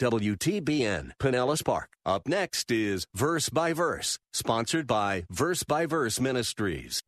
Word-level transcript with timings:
WTBN 0.00 1.10
Pinellas 1.20 1.62
Park. 1.62 1.90
Up 2.06 2.26
next 2.26 2.70
is 2.70 3.06
Verse 3.14 3.50
by 3.50 3.74
Verse, 3.74 4.18
sponsored 4.32 4.86
by 4.86 5.26
Verse 5.30 5.62
by 5.62 5.84
Verse 5.84 6.18
Ministries. 6.18 7.02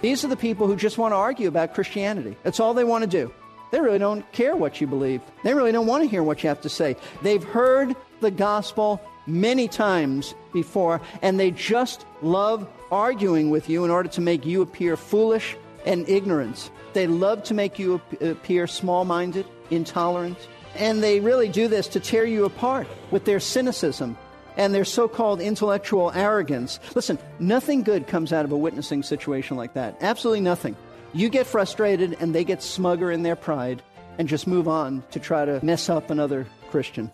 These 0.00 0.24
are 0.24 0.28
the 0.28 0.38
people 0.38 0.66
who 0.66 0.74
just 0.74 0.96
want 0.96 1.12
to 1.12 1.16
argue 1.16 1.48
about 1.48 1.74
Christianity. 1.74 2.34
That's 2.42 2.58
all 2.58 2.72
they 2.72 2.84
want 2.84 3.04
to 3.04 3.10
do. 3.10 3.30
They 3.72 3.80
really 3.80 3.98
don't 3.98 4.30
care 4.32 4.56
what 4.56 4.80
you 4.80 4.86
believe. 4.86 5.20
They 5.44 5.52
really 5.52 5.72
don't 5.72 5.86
want 5.86 6.02
to 6.02 6.08
hear 6.08 6.22
what 6.22 6.42
you 6.42 6.48
have 6.48 6.62
to 6.62 6.70
say. 6.70 6.96
They've 7.20 7.44
heard 7.44 7.94
the 8.20 8.30
gospel 8.30 9.02
many 9.26 9.68
times 9.68 10.34
before, 10.52 11.00
and 11.22 11.38
they 11.38 11.50
just 11.50 12.04
love 12.22 12.68
arguing 12.90 13.50
with 13.50 13.68
you 13.68 13.84
in 13.84 13.90
order 13.90 14.08
to 14.10 14.20
make 14.20 14.44
you 14.44 14.62
appear 14.62 14.96
foolish 14.96 15.56
and 15.86 16.08
ignorant. 16.08 16.70
They 16.92 17.06
love 17.06 17.42
to 17.44 17.54
make 17.54 17.78
you 17.78 18.00
appear 18.20 18.66
small 18.66 19.04
minded, 19.04 19.46
intolerant, 19.70 20.38
and 20.76 21.02
they 21.02 21.20
really 21.20 21.48
do 21.48 21.68
this 21.68 21.86
to 21.88 22.00
tear 22.00 22.24
you 22.24 22.44
apart 22.44 22.86
with 23.10 23.24
their 23.24 23.40
cynicism 23.40 24.16
and 24.56 24.74
their 24.74 24.84
so 24.84 25.08
called 25.08 25.40
intellectual 25.40 26.12
arrogance. 26.12 26.78
Listen, 26.94 27.18
nothing 27.38 27.82
good 27.82 28.06
comes 28.06 28.32
out 28.32 28.44
of 28.44 28.52
a 28.52 28.56
witnessing 28.56 29.02
situation 29.02 29.56
like 29.56 29.74
that. 29.74 29.96
Absolutely 30.00 30.40
nothing. 30.40 30.76
You 31.14 31.28
get 31.28 31.46
frustrated, 31.46 32.16
and 32.20 32.34
they 32.34 32.44
get 32.44 32.60
smugger 32.60 33.12
in 33.12 33.22
their 33.22 33.36
pride 33.36 33.82
and 34.18 34.28
just 34.28 34.46
move 34.46 34.68
on 34.68 35.02
to 35.10 35.20
try 35.20 35.44
to 35.44 35.64
mess 35.64 35.88
up 35.88 36.10
another 36.10 36.46
Christian. 36.70 37.10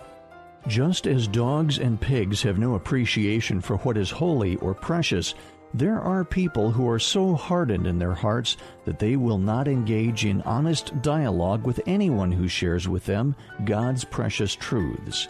Just 0.66 1.06
as 1.06 1.28
dogs 1.28 1.78
and 1.78 2.00
pigs 2.00 2.42
have 2.42 2.58
no 2.58 2.74
appreciation 2.74 3.60
for 3.60 3.76
what 3.78 3.96
is 3.96 4.10
holy 4.10 4.56
or 4.56 4.74
precious, 4.74 5.34
there 5.72 6.00
are 6.00 6.24
people 6.24 6.70
who 6.70 6.88
are 6.88 6.98
so 6.98 7.34
hardened 7.34 7.86
in 7.86 7.98
their 7.98 8.14
hearts 8.14 8.56
that 8.84 8.98
they 8.98 9.16
will 9.16 9.38
not 9.38 9.68
engage 9.68 10.24
in 10.24 10.42
honest 10.42 11.00
dialogue 11.02 11.64
with 11.64 11.80
anyone 11.86 12.32
who 12.32 12.48
shares 12.48 12.88
with 12.88 13.04
them 13.04 13.36
God's 13.64 14.04
precious 14.04 14.54
truths. 14.54 15.28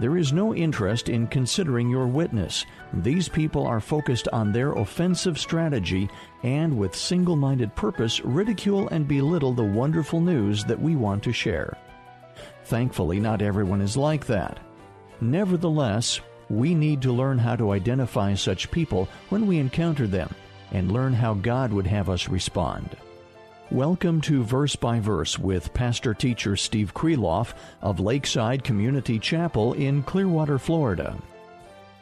There 0.00 0.16
is 0.16 0.32
no 0.32 0.54
interest 0.54 1.08
in 1.08 1.28
considering 1.28 1.88
your 1.88 2.08
witness. 2.08 2.66
These 2.94 3.28
people 3.28 3.64
are 3.66 3.80
focused 3.80 4.26
on 4.32 4.50
their 4.50 4.72
offensive 4.72 5.38
strategy 5.38 6.10
and, 6.42 6.76
with 6.76 6.96
single 6.96 7.36
minded 7.36 7.74
purpose, 7.76 8.20
ridicule 8.24 8.88
and 8.88 9.06
belittle 9.06 9.52
the 9.52 9.62
wonderful 9.62 10.20
news 10.20 10.64
that 10.64 10.80
we 10.80 10.96
want 10.96 11.22
to 11.22 11.32
share. 11.32 11.76
Thankfully, 12.64 13.20
not 13.20 13.42
everyone 13.42 13.82
is 13.82 13.94
like 13.94 14.24
that. 14.26 14.58
Nevertheless, 15.20 16.20
we 16.48 16.74
need 16.74 17.02
to 17.02 17.12
learn 17.12 17.38
how 17.38 17.56
to 17.56 17.72
identify 17.72 18.34
such 18.34 18.70
people 18.70 19.06
when 19.28 19.46
we 19.46 19.58
encounter 19.58 20.06
them 20.06 20.34
and 20.72 20.90
learn 20.90 21.12
how 21.12 21.34
God 21.34 21.74
would 21.74 21.86
have 21.86 22.08
us 22.08 22.28
respond. 22.28 22.96
Welcome 23.70 24.22
to 24.22 24.42
Verse 24.42 24.76
by 24.76 24.98
Verse 24.98 25.38
with 25.38 25.74
pastor 25.74 26.14
teacher 26.14 26.56
Steve 26.56 26.94
Kreloff 26.94 27.52
of 27.82 28.00
Lakeside 28.00 28.64
Community 28.64 29.18
Chapel 29.18 29.74
in 29.74 30.02
Clearwater, 30.02 30.58
Florida. 30.58 31.18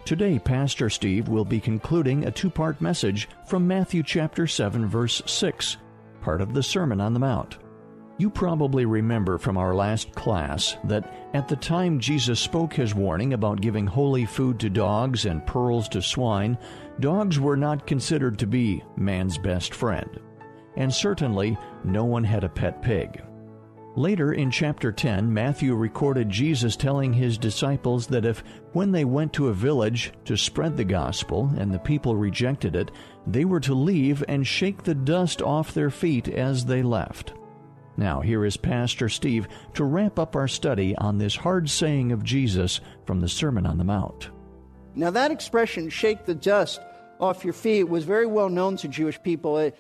Today, 0.04 0.38
Pastor 0.38 0.91
Steve 0.91 1.26
will 1.26 1.44
be 1.44 1.60
concluding 1.60 2.25
a 2.25 2.31
two 2.31 2.50
part 2.50 2.81
message 2.81 3.28
from 3.47 3.66
Matthew 3.66 4.04
chapter 4.04 4.47
7, 4.47 4.86
verse 4.86 5.22
6, 5.26 5.76
part 6.20 6.41
of 6.41 6.54
the 6.54 6.62
Sermon 6.62 7.00
on 7.00 7.15
the 7.15 7.20
Mount. 7.20 7.59
You 8.18 8.30
probably 8.30 8.84
remember 8.84 9.38
from 9.38 9.56
our 9.56 9.74
last 9.74 10.12
class 10.12 10.76
that 10.84 11.30
at 11.34 11.48
the 11.48 11.56
time 11.56 11.98
Jesus 11.98 12.38
spoke 12.38 12.74
his 12.74 12.94
warning 12.94 13.32
about 13.32 13.60
giving 13.60 13.86
holy 13.86 14.26
food 14.26 14.60
to 14.60 14.70
dogs 14.70 15.24
and 15.24 15.46
pearls 15.46 15.88
to 15.90 16.02
swine, 16.02 16.58
dogs 17.00 17.40
were 17.40 17.56
not 17.56 17.86
considered 17.86 18.38
to 18.38 18.46
be 18.46 18.84
man's 18.96 19.38
best 19.38 19.74
friend 19.74 20.20
and 20.76 20.92
certainly 20.92 21.56
no 21.84 22.04
one 22.04 22.24
had 22.24 22.44
a 22.44 22.48
pet 22.48 22.82
pig. 22.82 23.22
Later 23.94 24.32
in 24.32 24.50
chapter 24.50 24.90
10, 24.90 25.32
Matthew 25.32 25.74
recorded 25.74 26.30
Jesus 26.30 26.76
telling 26.76 27.12
his 27.12 27.36
disciples 27.36 28.06
that 28.06 28.24
if, 28.24 28.42
when 28.72 28.90
they 28.90 29.04
went 29.04 29.34
to 29.34 29.48
a 29.48 29.54
village 29.54 30.12
to 30.24 30.34
spread 30.34 30.78
the 30.78 30.84
gospel 30.84 31.52
and 31.58 31.72
the 31.72 31.78
people 31.78 32.16
rejected 32.16 32.74
it, 32.74 32.90
they 33.26 33.44
were 33.44 33.60
to 33.60 33.74
leave 33.74 34.24
and 34.28 34.46
shake 34.46 34.82
the 34.82 34.94
dust 34.94 35.42
off 35.42 35.74
their 35.74 35.90
feet 35.90 36.26
as 36.28 36.64
they 36.64 36.82
left. 36.82 37.34
Now, 37.97 38.20
here 38.20 38.44
is 38.44 38.56
Pastor 38.56 39.08
Steve 39.08 39.48
to 39.75 39.84
wrap 39.84 40.19
up 40.19 40.34
our 40.34 40.48
study 40.48 40.97
on 40.97 41.19
this 41.19 41.36
hard 41.36 41.69
saying 41.69 42.12
of 42.12 42.25
Jesus 42.25 42.80
from 43.06 43.20
the 43.20 43.28
Sermon 43.28 43.66
on 43.66 43.78
the 43.78 43.84
Mount. 43.84 44.30
Now, 44.94 45.10
that 45.10 45.30
expression, 45.30 45.91
shake 45.91 46.25
the 46.25 46.34
dust 46.34 46.80
off 47.22 47.44
your 47.44 47.54
feet 47.54 47.84
was 47.84 48.04
very 48.04 48.26
well 48.26 48.48
known 48.48 48.76
to 48.76 48.88
Jewish 48.88 49.22
people. 49.22 49.54
Uh, 49.56 49.70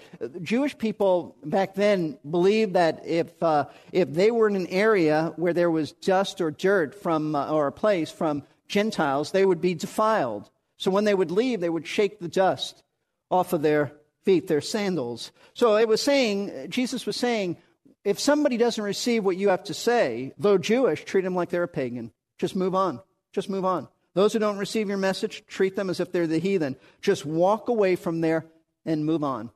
Jewish 0.42 0.78
people 0.78 1.36
back 1.44 1.74
then 1.74 2.16
believed 2.30 2.74
that 2.74 3.04
if, 3.04 3.42
uh, 3.42 3.66
if 3.90 4.12
they 4.12 4.30
were 4.30 4.48
in 4.48 4.54
an 4.54 4.68
area 4.68 5.32
where 5.36 5.52
there 5.52 5.70
was 5.70 5.90
dust 5.92 6.40
or 6.40 6.52
dirt 6.52 6.94
from, 6.94 7.34
uh, 7.34 7.50
or 7.50 7.66
a 7.66 7.72
place 7.72 8.10
from 8.10 8.44
Gentiles, 8.68 9.32
they 9.32 9.44
would 9.44 9.60
be 9.60 9.74
defiled. 9.74 10.48
So 10.76 10.90
when 10.90 11.04
they 11.04 11.14
would 11.14 11.32
leave, 11.32 11.60
they 11.60 11.68
would 11.68 11.86
shake 11.86 12.20
the 12.20 12.28
dust 12.28 12.82
off 13.28 13.52
of 13.52 13.62
their 13.62 13.92
feet, 14.24 14.46
their 14.46 14.60
sandals. 14.60 15.32
So 15.54 15.76
it 15.76 15.88
was 15.88 16.00
saying, 16.00 16.68
Jesus 16.68 17.06
was 17.06 17.16
saying, 17.16 17.56
if 18.04 18.18
somebody 18.18 18.56
doesn't 18.56 18.82
receive 18.82 19.24
what 19.24 19.36
you 19.36 19.50
have 19.50 19.64
to 19.64 19.74
say, 19.74 20.32
though 20.38 20.58
Jewish, 20.58 21.04
treat 21.04 21.22
them 21.22 21.34
like 21.34 21.50
they're 21.50 21.62
a 21.62 21.68
pagan. 21.68 22.12
Just 22.38 22.56
move 22.56 22.74
on. 22.74 23.00
Just 23.32 23.48
move 23.48 23.64
on. 23.64 23.88
Those 24.14 24.32
who 24.32 24.38
don't 24.38 24.58
receive 24.58 24.88
your 24.88 24.98
message, 24.98 25.44
treat 25.46 25.76
them 25.76 25.88
as 25.88 26.00
if 26.00 26.12
they're 26.12 26.26
the 26.26 26.38
heathen. 26.38 26.76
Just 27.00 27.24
walk 27.24 27.68
away 27.68 27.96
from 27.96 28.20
there 28.20 28.44
and 28.84 29.06
move 29.06 29.24
on. 29.24 29.50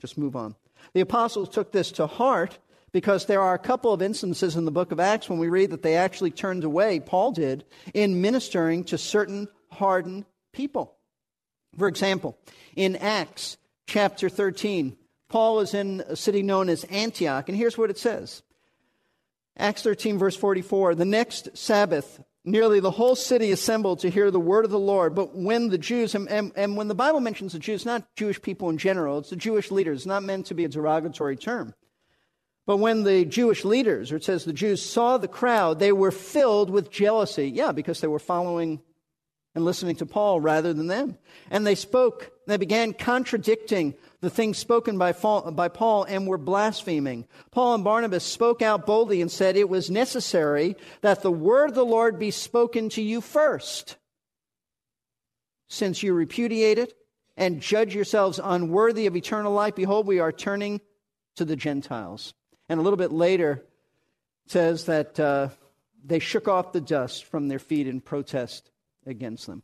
Just 0.00 0.18
move 0.18 0.36
on. 0.36 0.54
The 0.92 1.00
apostles 1.00 1.48
took 1.48 1.72
this 1.72 1.92
to 1.92 2.06
heart 2.06 2.58
because 2.92 3.26
there 3.26 3.40
are 3.40 3.54
a 3.54 3.58
couple 3.58 3.92
of 3.92 4.02
instances 4.02 4.56
in 4.56 4.64
the 4.64 4.70
book 4.70 4.92
of 4.92 5.00
Acts 5.00 5.28
when 5.28 5.38
we 5.38 5.48
read 5.48 5.70
that 5.70 5.82
they 5.82 5.96
actually 5.96 6.30
turned 6.30 6.64
away, 6.64 7.00
Paul 7.00 7.32
did, 7.32 7.64
in 7.94 8.20
ministering 8.20 8.84
to 8.84 8.98
certain 8.98 9.48
hardened 9.70 10.24
people. 10.52 10.96
For 11.78 11.86
example, 11.86 12.36
in 12.74 12.96
Acts 12.96 13.56
chapter 13.86 14.28
13, 14.28 14.96
Paul 15.30 15.60
is 15.60 15.72
in 15.72 16.02
a 16.06 16.16
city 16.16 16.42
known 16.42 16.68
as 16.68 16.84
Antioch, 16.84 17.48
and 17.48 17.56
here's 17.56 17.78
what 17.78 17.88
it 17.88 17.96
says 17.96 18.42
Acts 19.56 19.82
13, 19.82 20.18
verse 20.18 20.36
44 20.36 20.94
The 20.94 21.04
next 21.04 21.56
Sabbath, 21.56 22.22
nearly 22.44 22.80
the 22.80 22.90
whole 22.90 23.14
city 23.14 23.52
assembled 23.52 24.00
to 24.00 24.10
hear 24.10 24.30
the 24.30 24.40
word 24.40 24.64
of 24.64 24.70
the 24.70 24.78
Lord. 24.78 25.14
But 25.14 25.34
when 25.34 25.68
the 25.68 25.78
Jews, 25.78 26.14
and, 26.14 26.28
and, 26.28 26.52
and, 26.56 26.76
when 26.76 26.88
the 26.88 26.94
Bible 26.94 27.20
mentions 27.20 27.52
the 27.52 27.58
Jews, 27.58 27.86
not 27.86 28.04
Jewish 28.16 28.42
people 28.42 28.68
in 28.68 28.76
general, 28.76 29.18
it's 29.18 29.30
the 29.30 29.36
Jewish 29.36 29.70
leaders, 29.70 30.00
it's 30.00 30.06
not 30.06 30.24
meant 30.24 30.46
to 30.46 30.54
be 30.54 30.64
a 30.64 30.68
derogatory 30.68 31.36
term. 31.36 31.74
But 32.66 32.76
when 32.76 33.04
the 33.04 33.24
Jewish 33.24 33.64
leaders, 33.64 34.12
or 34.12 34.16
it 34.16 34.24
says 34.24 34.44
the 34.44 34.52
Jews, 34.52 34.82
saw 34.82 35.16
the 35.16 35.28
crowd, 35.28 35.78
they 35.78 35.92
were 35.92 36.12
filled 36.12 36.70
with 36.70 36.90
jealousy. 36.90 37.48
Yeah, 37.48 37.72
because 37.72 38.00
they 38.00 38.06
were 38.06 38.18
following 38.18 38.80
and 39.54 39.64
listening 39.64 39.96
to 39.96 40.06
Paul 40.06 40.40
rather 40.40 40.72
than 40.72 40.86
them. 40.86 41.18
And 41.50 41.66
they 41.66 41.74
spoke, 41.74 42.30
they 42.50 42.56
began 42.56 42.92
contradicting 42.92 43.94
the 44.20 44.30
things 44.30 44.58
spoken 44.58 44.98
by 44.98 45.12
Paul 45.12 46.04
and 46.04 46.26
were 46.26 46.38
blaspheming. 46.38 47.26
Paul 47.50 47.74
and 47.74 47.84
Barnabas 47.84 48.24
spoke 48.24 48.62
out 48.62 48.86
boldly 48.86 49.20
and 49.20 49.30
said 49.30 49.56
it 49.56 49.68
was 49.68 49.90
necessary 49.90 50.76
that 51.00 51.22
the 51.22 51.30
word 51.30 51.70
of 51.70 51.74
the 51.74 51.84
Lord 51.84 52.18
be 52.18 52.30
spoken 52.30 52.88
to 52.90 53.02
you 53.02 53.20
first. 53.20 53.96
Since 55.68 56.02
you 56.02 56.12
repudiate 56.12 56.78
it 56.78 56.94
and 57.36 57.60
judge 57.60 57.94
yourselves 57.94 58.40
unworthy 58.42 59.06
of 59.06 59.16
eternal 59.16 59.52
life, 59.52 59.74
behold, 59.74 60.06
we 60.06 60.18
are 60.18 60.32
turning 60.32 60.80
to 61.36 61.44
the 61.44 61.56
Gentiles. 61.56 62.34
And 62.68 62.78
a 62.78 62.82
little 62.82 62.96
bit 62.96 63.12
later, 63.12 63.64
says 64.46 64.86
that 64.86 65.18
uh, 65.20 65.48
they 66.04 66.18
shook 66.18 66.48
off 66.48 66.72
the 66.72 66.80
dust 66.80 67.24
from 67.24 67.46
their 67.46 67.60
feet 67.60 67.86
in 67.86 68.00
protest 68.00 68.70
against 69.06 69.46
them. 69.46 69.62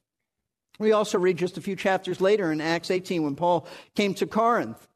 We 0.78 0.92
also 0.92 1.18
read 1.18 1.38
just 1.38 1.56
a 1.56 1.62
few 1.62 1.76
chapters 1.76 2.20
later 2.20 2.52
in 2.52 2.60
Acts 2.60 2.90
18 2.90 3.22
when 3.22 3.36
Paul 3.36 3.66
came 3.94 4.14
to 4.14 4.26
Corinth. 4.26 4.86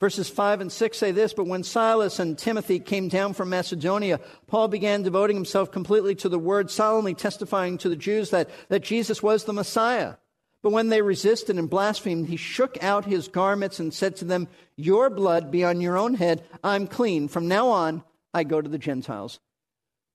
Verses 0.00 0.28
5 0.28 0.60
and 0.60 0.72
6 0.72 0.98
say 0.98 1.12
this 1.12 1.32
But 1.32 1.46
when 1.46 1.62
Silas 1.62 2.18
and 2.18 2.36
Timothy 2.36 2.78
came 2.78 3.08
down 3.08 3.32
from 3.32 3.48
Macedonia, 3.48 4.20
Paul 4.46 4.68
began 4.68 5.02
devoting 5.02 5.36
himself 5.36 5.70
completely 5.70 6.14
to 6.16 6.28
the 6.28 6.38
word, 6.38 6.70
solemnly 6.70 7.14
testifying 7.14 7.78
to 7.78 7.88
the 7.88 7.96
Jews 7.96 8.30
that, 8.30 8.50
that 8.68 8.82
Jesus 8.82 9.22
was 9.22 9.44
the 9.44 9.52
Messiah. 9.52 10.16
But 10.62 10.72
when 10.72 10.88
they 10.88 11.02
resisted 11.02 11.56
and 11.56 11.70
blasphemed, 11.70 12.28
he 12.28 12.36
shook 12.36 12.82
out 12.82 13.04
his 13.04 13.28
garments 13.28 13.78
and 13.78 13.92
said 13.94 14.16
to 14.16 14.24
them, 14.24 14.48
Your 14.76 15.10
blood 15.10 15.50
be 15.50 15.62
on 15.64 15.80
your 15.80 15.96
own 15.96 16.14
head. 16.14 16.42
I'm 16.62 16.86
clean. 16.86 17.28
From 17.28 17.48
now 17.48 17.68
on, 17.68 18.02
I 18.32 18.44
go 18.44 18.60
to 18.60 18.68
the 18.68 18.78
Gentiles. 18.78 19.40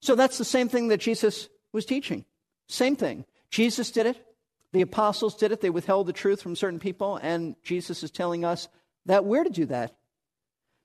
So 0.02 0.16
that's 0.16 0.38
the 0.38 0.46
same 0.46 0.70
thing 0.70 0.90
that 0.90 1.00
Jesus 1.00 1.50
was 1.72 1.86
teaching. 1.86 2.26
Same 2.68 2.96
thing. 2.96 3.26
Jesus 3.50 3.92
did 3.92 4.06
it. 4.06 4.26
The 4.74 4.81
apostles 4.81 5.36
did 5.36 5.51
it. 5.51 5.62
They 5.62 5.69
withheld 5.69 6.07
the 6.07 6.13
truth 6.13 6.42
from 6.42 6.56
certain 6.56 6.80
people, 6.80 7.18
and 7.18 7.56
Jesus 7.63 8.04
is 8.04 8.12
telling 8.12 8.45
us 8.45 8.68
that 9.06 9.25
we're 9.25 9.44
to 9.44 9.50
do 9.50 9.66
that. 9.66 9.95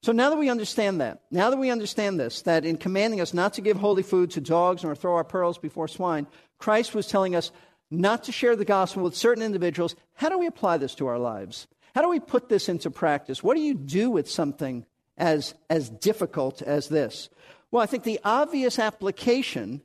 So 0.02 0.12
now 0.12 0.30
that 0.30 0.38
we 0.38 0.50
understand 0.50 1.00
that, 1.00 1.22
now 1.30 1.48
that 1.50 1.58
we 1.58 1.70
understand 1.70 2.20
this, 2.20 2.42
that 2.42 2.64
in 2.64 2.76
commanding 2.76 3.20
us 3.20 3.32
not 3.32 3.54
to 3.54 3.62
give 3.62 3.78
holy 3.78 4.02
food 4.02 4.30
to 4.32 4.40
dogs 4.40 4.84
or 4.84 4.94
throw 4.94 5.14
our 5.14 5.24
pearls 5.24 5.56
before 5.56 5.88
swine, 5.88 6.26
Christ 6.58 6.94
was 6.94 7.06
telling 7.06 7.34
us 7.34 7.50
not 7.90 8.24
to 8.24 8.32
share 8.32 8.56
the 8.56 8.64
gospel 8.64 9.02
with 9.02 9.16
certain 9.16 9.42
individuals. 9.42 9.96
How 10.14 10.28
do 10.28 10.38
we 10.38 10.46
apply 10.46 10.76
this 10.76 10.94
to 10.96 11.06
our 11.06 11.18
lives? 11.18 11.66
How 11.94 12.02
do 12.02 12.08
we 12.08 12.20
put 12.20 12.48
this 12.48 12.68
into 12.68 12.90
practice? 12.90 13.42
What 13.42 13.56
do 13.56 13.62
you 13.62 13.74
do 13.74 14.10
with 14.10 14.30
something 14.30 14.84
as, 15.16 15.54
as 15.70 15.88
difficult 15.88 16.60
as 16.60 16.88
this? 16.88 17.30
Well, 17.70 17.82
I 17.82 17.86
think 17.86 18.04
the 18.04 18.20
obvious 18.24 18.78
application 18.78 19.80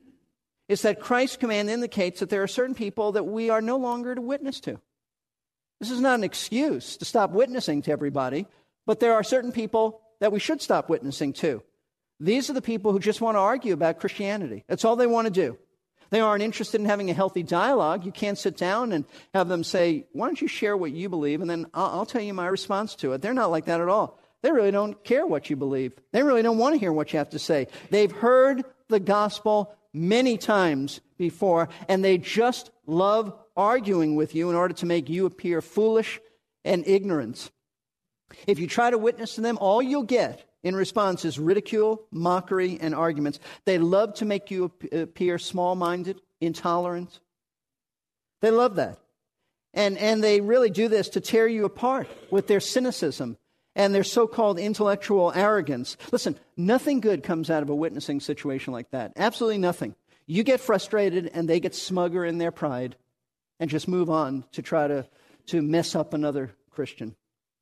is 0.70 0.82
that 0.82 1.00
Christ's 1.00 1.36
command 1.36 1.68
indicates 1.68 2.20
that 2.20 2.30
there 2.30 2.44
are 2.44 2.48
certain 2.48 2.76
people 2.76 3.12
that 3.12 3.24
we 3.24 3.50
are 3.50 3.60
no 3.60 3.76
longer 3.76 4.14
to 4.14 4.20
witness 4.20 4.60
to. 4.60 4.80
This 5.80 5.90
is 5.90 6.00
not 6.00 6.14
an 6.14 6.24
excuse 6.24 6.96
to 6.98 7.04
stop 7.04 7.32
witnessing 7.32 7.82
to 7.82 7.90
everybody, 7.90 8.46
but 8.86 9.00
there 9.00 9.14
are 9.14 9.24
certain 9.24 9.50
people 9.50 10.00
that 10.20 10.30
we 10.30 10.38
should 10.38 10.62
stop 10.62 10.88
witnessing 10.88 11.32
to. 11.32 11.60
These 12.20 12.50
are 12.50 12.52
the 12.52 12.62
people 12.62 12.92
who 12.92 13.00
just 13.00 13.20
want 13.20 13.34
to 13.34 13.40
argue 13.40 13.72
about 13.72 13.98
Christianity. 13.98 14.62
That's 14.68 14.84
all 14.84 14.94
they 14.94 15.08
want 15.08 15.26
to 15.26 15.32
do. 15.32 15.58
They 16.10 16.20
aren't 16.20 16.44
interested 16.44 16.80
in 16.80 16.86
having 16.86 17.10
a 17.10 17.14
healthy 17.14 17.42
dialogue. 17.42 18.06
You 18.06 18.12
can't 18.12 18.38
sit 18.38 18.56
down 18.56 18.92
and 18.92 19.06
have 19.34 19.48
them 19.48 19.64
say, 19.64 20.06
Why 20.12 20.26
don't 20.26 20.40
you 20.40 20.46
share 20.46 20.76
what 20.76 20.92
you 20.92 21.08
believe? 21.08 21.40
And 21.40 21.50
then 21.50 21.66
I'll, 21.74 21.86
I'll 21.86 22.06
tell 22.06 22.22
you 22.22 22.34
my 22.34 22.46
response 22.46 22.94
to 22.96 23.12
it. 23.12 23.22
They're 23.22 23.34
not 23.34 23.50
like 23.50 23.64
that 23.64 23.80
at 23.80 23.88
all. 23.88 24.20
They 24.42 24.52
really 24.52 24.70
don't 24.70 25.02
care 25.02 25.26
what 25.26 25.50
you 25.50 25.56
believe. 25.56 25.94
They 26.12 26.22
really 26.22 26.42
don't 26.42 26.58
want 26.58 26.74
to 26.74 26.78
hear 26.78 26.92
what 26.92 27.12
you 27.12 27.18
have 27.18 27.30
to 27.30 27.40
say. 27.40 27.66
They've 27.90 28.12
heard 28.12 28.64
the 28.88 29.00
gospel 29.00 29.74
many 29.92 30.38
times 30.38 31.00
before, 31.18 31.68
and 31.88 32.04
they 32.04 32.18
just 32.18 32.70
love 32.86 33.34
arguing 33.56 34.16
with 34.16 34.34
you 34.34 34.50
in 34.50 34.56
order 34.56 34.74
to 34.74 34.86
make 34.86 35.08
you 35.08 35.26
appear 35.26 35.60
foolish 35.60 36.20
and 36.64 36.86
ignorant. 36.86 37.50
If 38.46 38.58
you 38.58 38.66
try 38.66 38.90
to 38.90 38.98
witness 38.98 39.34
to 39.34 39.40
them, 39.40 39.58
all 39.60 39.82
you'll 39.82 40.04
get 40.04 40.44
in 40.62 40.76
response 40.76 41.24
is 41.24 41.38
ridicule, 41.38 42.06
mockery, 42.10 42.78
and 42.80 42.94
arguments. 42.94 43.40
They 43.64 43.78
love 43.78 44.14
to 44.14 44.24
make 44.24 44.50
you 44.50 44.72
appear 44.92 45.38
small 45.38 45.74
minded, 45.74 46.20
intolerant. 46.40 47.20
They 48.40 48.50
love 48.50 48.76
that. 48.76 48.98
And, 49.72 49.96
and 49.98 50.22
they 50.22 50.40
really 50.40 50.70
do 50.70 50.88
this 50.88 51.08
to 51.10 51.20
tear 51.20 51.46
you 51.46 51.64
apart 51.64 52.08
with 52.30 52.46
their 52.46 52.60
cynicism 52.60 53.36
and 53.76 53.94
their 53.94 54.04
so 54.04 54.26
called 54.26 54.58
intellectual 54.58 55.32
arrogance. 55.34 55.96
Listen, 56.12 56.38
nothing 56.56 57.00
good 57.00 57.22
comes 57.22 57.50
out 57.50 57.62
of 57.62 57.70
a 57.70 57.74
witnessing 57.74 58.20
situation 58.20 58.72
like 58.72 58.90
that. 58.90 59.12
Absolutely 59.16 59.58
nothing. 59.58 59.94
You 60.26 60.44
get 60.44 60.60
frustrated, 60.60 61.30
and 61.32 61.48
they 61.48 61.60
get 61.60 61.72
smugger 61.72 62.28
in 62.28 62.38
their 62.38 62.52
pride 62.52 62.96
and 63.58 63.68
just 63.68 63.88
move 63.88 64.10
on 64.10 64.44
to 64.52 64.62
try 64.62 64.86
to, 64.86 65.06
to 65.46 65.60
mess 65.60 65.94
up 65.94 66.14
another 66.14 66.52
Christian. 66.70 67.16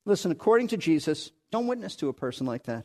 Listen, 0.05 0.31
according 0.31 0.69
to 0.69 0.77
Jesus, 0.77 1.31
don't 1.51 1.67
witness 1.67 1.97
to 1.97 2.09
a 2.09 2.13
person 2.13 2.47
like 2.47 2.65
that. 2.65 2.85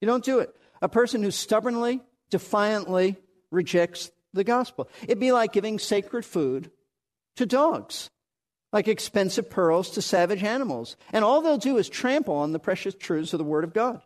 You 0.00 0.06
don't 0.06 0.24
do 0.24 0.40
it. 0.40 0.54
A 0.80 0.88
person 0.88 1.22
who 1.22 1.30
stubbornly, 1.30 2.00
defiantly 2.30 3.16
rejects 3.50 4.10
the 4.32 4.44
gospel. 4.44 4.88
It'd 5.02 5.20
be 5.20 5.32
like 5.32 5.52
giving 5.52 5.78
sacred 5.78 6.24
food 6.24 6.70
to 7.36 7.46
dogs, 7.46 8.10
like 8.72 8.88
expensive 8.88 9.50
pearls 9.50 9.90
to 9.90 10.02
savage 10.02 10.42
animals. 10.42 10.96
And 11.12 11.24
all 11.24 11.42
they'll 11.42 11.58
do 11.58 11.78
is 11.78 11.88
trample 11.88 12.36
on 12.36 12.52
the 12.52 12.58
precious 12.58 12.94
truths 12.94 13.32
of 13.32 13.38
the 13.38 13.44
Word 13.44 13.64
of 13.64 13.72
God. 13.74 14.00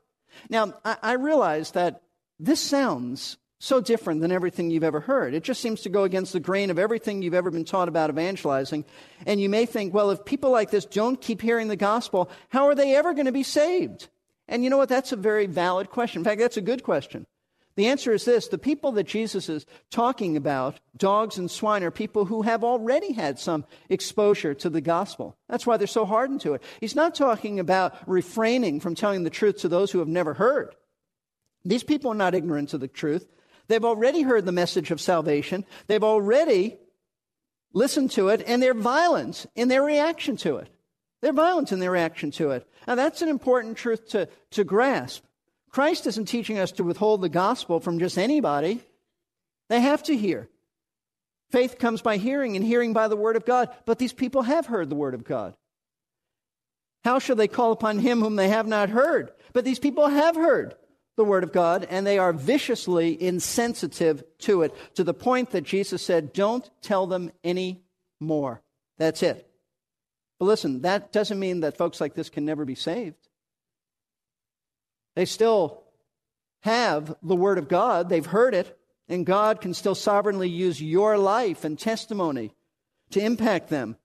Now, 0.50 0.74
I, 0.84 0.96
I 1.02 1.12
realize 1.12 1.72
that 1.72 2.02
this 2.38 2.60
sounds 2.60 3.38
so 3.58 3.80
different 3.80 4.20
than 4.20 4.32
everything 4.32 4.70
you've 4.70 4.84
ever 4.84 5.00
heard. 5.00 5.32
It 5.32 5.42
just 5.42 5.62
seems 5.62 5.80
to 5.82 5.88
go 5.88 6.04
against 6.04 6.32
the 6.32 6.40
grain 6.40 6.70
of 6.70 6.78
everything 6.78 7.22
you've 7.22 7.32
ever 7.34 7.50
been 7.50 7.64
taught 7.64 7.88
about 7.88 8.10
evangelizing. 8.10 8.84
And 9.24 9.40
you 9.40 9.48
may 9.48 9.64
think, 9.64 9.94
well, 9.94 10.10
if 10.10 10.24
people 10.24 10.50
like 10.50 10.70
this 10.70 10.84
don't 10.84 11.20
keep 11.20 11.40
hearing 11.40 11.68
the 11.68 11.76
gospel, 11.76 12.30
how 12.50 12.66
are 12.66 12.74
they 12.74 12.94
ever 12.94 13.14
going 13.14 13.26
to 13.26 13.32
be 13.32 13.42
saved? 13.42 14.08
And 14.46 14.62
you 14.62 14.70
know 14.70 14.76
what? 14.76 14.90
That's 14.90 15.12
a 15.12 15.16
very 15.16 15.46
valid 15.46 15.88
question. 15.90 16.20
In 16.20 16.24
fact, 16.24 16.40
that's 16.40 16.58
a 16.58 16.62
good 16.62 16.82
question. 16.82 17.26
The 17.76 17.88
answer 17.88 18.12
is 18.12 18.24
this 18.24 18.48
the 18.48 18.58
people 18.58 18.92
that 18.92 19.06
Jesus 19.06 19.48
is 19.48 19.66
talking 19.90 20.36
about, 20.36 20.80
dogs 20.96 21.36
and 21.38 21.50
swine, 21.50 21.84
are 21.84 21.90
people 21.90 22.24
who 22.24 22.42
have 22.42 22.64
already 22.64 23.12
had 23.12 23.38
some 23.38 23.66
exposure 23.88 24.54
to 24.54 24.70
the 24.70 24.80
gospel. 24.80 25.36
That's 25.48 25.66
why 25.66 25.76
they're 25.76 25.86
so 25.86 26.06
hardened 26.06 26.40
to 26.42 26.54
it. 26.54 26.62
He's 26.80 26.96
not 26.96 27.14
talking 27.14 27.60
about 27.60 27.96
refraining 28.08 28.80
from 28.80 28.94
telling 28.94 29.24
the 29.24 29.30
truth 29.30 29.58
to 29.58 29.68
those 29.68 29.92
who 29.92 29.98
have 29.98 30.08
never 30.08 30.34
heard. 30.34 30.74
These 31.64 31.84
people 31.84 32.12
are 32.12 32.16
not 32.16 32.34
ignorant 32.34 32.72
of 32.72 32.80
the 32.80 32.88
truth. 32.88 33.26
They've 33.68 33.84
already 33.84 34.22
heard 34.22 34.46
the 34.46 34.52
message 34.52 34.90
of 34.90 35.00
salvation. 35.00 35.64
They've 35.86 36.04
already 36.04 36.78
listened 37.74 38.12
to 38.12 38.28
it, 38.28 38.42
and 38.46 38.62
they're 38.62 38.74
violent 38.74 39.44
in 39.54 39.68
their 39.68 39.82
reaction 39.82 40.36
to 40.38 40.56
it. 40.58 40.68
They're 41.20 41.32
violent 41.32 41.72
in 41.72 41.80
their 41.80 41.90
reaction 41.90 42.30
to 42.32 42.52
it. 42.52 42.66
Now, 42.86 42.94
that's 42.94 43.20
an 43.20 43.28
important 43.28 43.76
truth 43.76 44.08
to, 44.10 44.28
to 44.52 44.64
grasp. 44.64 45.24
Christ 45.76 46.06
isn't 46.06 46.24
teaching 46.24 46.58
us 46.58 46.72
to 46.72 46.84
withhold 46.84 47.20
the 47.20 47.28
gospel 47.28 47.80
from 47.80 47.98
just 47.98 48.16
anybody, 48.16 48.80
they 49.68 49.78
have 49.78 50.02
to 50.04 50.16
hear. 50.16 50.48
Faith 51.50 51.78
comes 51.78 52.00
by 52.00 52.16
hearing, 52.16 52.56
and 52.56 52.64
hearing 52.64 52.94
by 52.94 53.08
the 53.08 53.14
word 53.14 53.36
of 53.36 53.44
God. 53.44 53.68
But 53.84 53.98
these 53.98 54.14
people 54.14 54.40
have 54.40 54.64
heard 54.64 54.88
the 54.88 54.96
word 54.96 55.12
of 55.12 55.22
God. 55.22 55.54
How 57.04 57.18
shall 57.18 57.36
they 57.36 57.46
call 57.46 57.72
upon 57.72 57.98
him 57.98 58.20
whom 58.20 58.36
they 58.36 58.48
have 58.48 58.66
not 58.66 58.88
heard? 58.88 59.32
But 59.52 59.66
these 59.66 59.78
people 59.78 60.08
have 60.08 60.34
heard 60.34 60.74
the 61.18 61.24
Word 61.24 61.44
of 61.44 61.52
God, 61.52 61.86
and 61.90 62.06
they 62.06 62.16
are 62.16 62.32
viciously 62.32 63.22
insensitive 63.22 64.24
to 64.38 64.62
it, 64.62 64.74
to 64.94 65.04
the 65.04 65.12
point 65.12 65.50
that 65.50 65.64
Jesus 65.64 66.00
said, 66.00 66.32
Don't 66.32 66.66
tell 66.80 67.06
them 67.06 67.30
any 67.44 67.82
more. 68.18 68.62
That's 68.96 69.22
it. 69.22 69.46
But 70.38 70.46
listen, 70.46 70.80
that 70.82 71.12
doesn't 71.12 71.38
mean 71.38 71.60
that 71.60 71.76
folks 71.76 72.00
like 72.00 72.14
this 72.14 72.30
can 72.30 72.46
never 72.46 72.64
be 72.64 72.76
saved. 72.76 73.25
They 75.16 75.24
still 75.24 75.82
have 76.60 77.16
the 77.20 77.34
Word 77.34 77.58
of 77.58 77.68
God, 77.68 78.08
they've 78.08 78.24
heard 78.24 78.54
it, 78.54 78.78
and 79.08 79.26
God 79.26 79.60
can 79.60 79.74
still 79.74 79.96
sovereignly 79.96 80.48
use 80.48 80.80
your 80.80 81.18
life 81.18 81.64
and 81.64 81.76
testimony 81.76 82.52
to 83.10 83.20
impact 83.20 83.68
them. 83.68 83.96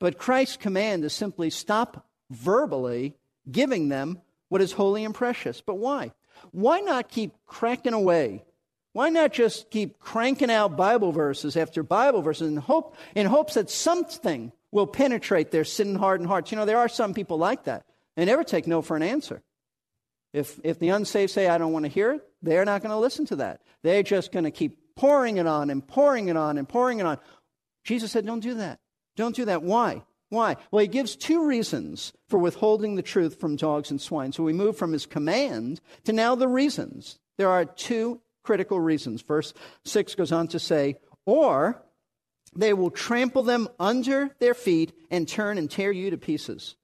But 0.00 0.18
Christ's 0.18 0.56
command 0.56 1.04
is 1.04 1.12
simply 1.12 1.50
stop 1.50 2.06
verbally 2.30 3.16
giving 3.50 3.90
them 3.90 4.22
what 4.48 4.62
is 4.62 4.72
holy 4.72 5.04
and 5.04 5.14
precious. 5.14 5.60
But 5.60 5.76
why? 5.76 6.12
why 6.52 6.80
not 6.80 7.08
keep 7.08 7.32
cranking 7.46 7.92
away? 7.92 8.44
Why 8.92 9.08
not 9.08 9.32
just 9.32 9.70
keep 9.70 9.98
cranking 9.98 10.50
out 10.50 10.76
Bible 10.76 11.12
verses 11.12 11.56
after 11.56 11.82
Bible 11.82 12.22
verses 12.22 12.48
in, 12.48 12.56
hope, 12.56 12.96
in 13.14 13.26
hopes 13.26 13.54
that 13.54 13.70
something 13.70 14.52
will 14.70 14.86
penetrate 14.86 15.50
their 15.50 15.64
sin 15.64 15.96
hardened 15.96 16.28
hearts? 16.28 16.52
You 16.52 16.58
know, 16.58 16.64
there 16.64 16.78
are 16.78 16.88
some 16.88 17.14
people 17.14 17.38
like 17.38 17.64
that. 17.64 17.84
They 18.14 18.24
never 18.24 18.44
take 18.44 18.66
no 18.66 18.82
for 18.82 18.96
an 18.96 19.02
answer. 19.02 19.42
If, 20.34 20.60
if 20.64 20.80
the 20.80 20.88
unsaved 20.88 21.30
say, 21.30 21.46
I 21.46 21.58
don't 21.58 21.72
want 21.72 21.84
to 21.84 21.88
hear 21.88 22.10
it, 22.10 22.22
they're 22.42 22.64
not 22.64 22.82
going 22.82 22.90
to 22.90 22.98
listen 22.98 23.24
to 23.26 23.36
that. 23.36 23.62
They're 23.84 24.02
just 24.02 24.32
going 24.32 24.44
to 24.44 24.50
keep 24.50 24.96
pouring 24.96 25.36
it 25.36 25.46
on 25.46 25.70
and 25.70 25.86
pouring 25.86 26.26
it 26.28 26.36
on 26.36 26.58
and 26.58 26.68
pouring 26.68 26.98
it 26.98 27.06
on. 27.06 27.18
Jesus 27.84 28.10
said, 28.10 28.26
Don't 28.26 28.40
do 28.40 28.54
that. 28.54 28.80
Don't 29.16 29.36
do 29.36 29.44
that. 29.44 29.62
Why? 29.62 30.02
Why? 30.30 30.56
Well, 30.72 30.82
he 30.82 30.88
gives 30.88 31.14
two 31.14 31.46
reasons 31.46 32.12
for 32.28 32.40
withholding 32.40 32.96
the 32.96 33.02
truth 33.02 33.38
from 33.38 33.54
dogs 33.54 33.92
and 33.92 34.00
swine. 34.00 34.32
So 34.32 34.42
we 34.42 34.52
move 34.52 34.76
from 34.76 34.92
his 34.92 35.06
command 35.06 35.80
to 36.02 36.12
now 36.12 36.34
the 36.34 36.48
reasons. 36.48 37.20
There 37.38 37.50
are 37.50 37.64
two 37.64 38.20
critical 38.42 38.80
reasons. 38.80 39.22
Verse 39.22 39.54
6 39.84 40.16
goes 40.16 40.32
on 40.32 40.48
to 40.48 40.58
say, 40.58 40.96
or 41.26 41.80
they 42.56 42.72
will 42.72 42.90
trample 42.90 43.44
them 43.44 43.68
under 43.78 44.30
their 44.40 44.54
feet 44.54 44.92
and 45.12 45.28
turn 45.28 45.58
and 45.58 45.70
tear 45.70 45.92
you 45.92 46.10
to 46.10 46.18
pieces. 46.18 46.74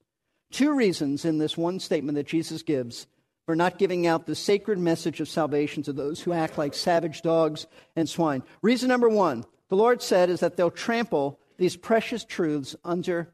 Two 0.52 0.73
reasons 0.73 1.25
in 1.25 1.38
this 1.38 1.57
one 1.57 1.80
statement 1.80 2.14
that 2.14 2.28
Jesus 2.28 2.62
gives 2.62 3.09
for 3.47 3.56
not 3.56 3.78
giving 3.78 4.06
out 4.06 4.26
the 4.26 4.35
sacred 4.35 4.78
message 4.78 5.20
of 5.20 5.28
salvation 5.28 5.82
to 5.82 5.92
those 5.92 6.20
who 6.20 6.32
act 6.32 6.59
like 6.59 6.75
savage 6.75 7.23
dogs 7.23 7.66
and 7.97 8.09
swine. 8.09 8.42
Reason 8.62 8.88
number 8.88 9.09
one, 9.09 9.44
the 9.68 9.76
Lord 9.76 10.02
said, 10.02 10.30
is 10.30 10.40
that 10.40 10.56
they'll 10.56 10.70
trample 10.70 11.40
these 11.59 11.76
precious 11.76 12.25
truths 12.25 12.76
under 12.85 13.32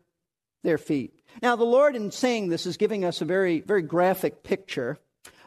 their 0.62 0.78
feet. 0.78 1.14
Now, 1.42 1.56
the 1.56 1.64
Lord, 1.64 1.94
in 1.96 2.10
saying 2.10 2.48
this, 2.48 2.66
is 2.66 2.76
giving 2.76 3.04
us 3.04 3.20
a 3.20 3.26
very, 3.26 3.60
very 3.60 3.82
graphic 3.82 4.42
picture 4.42 4.98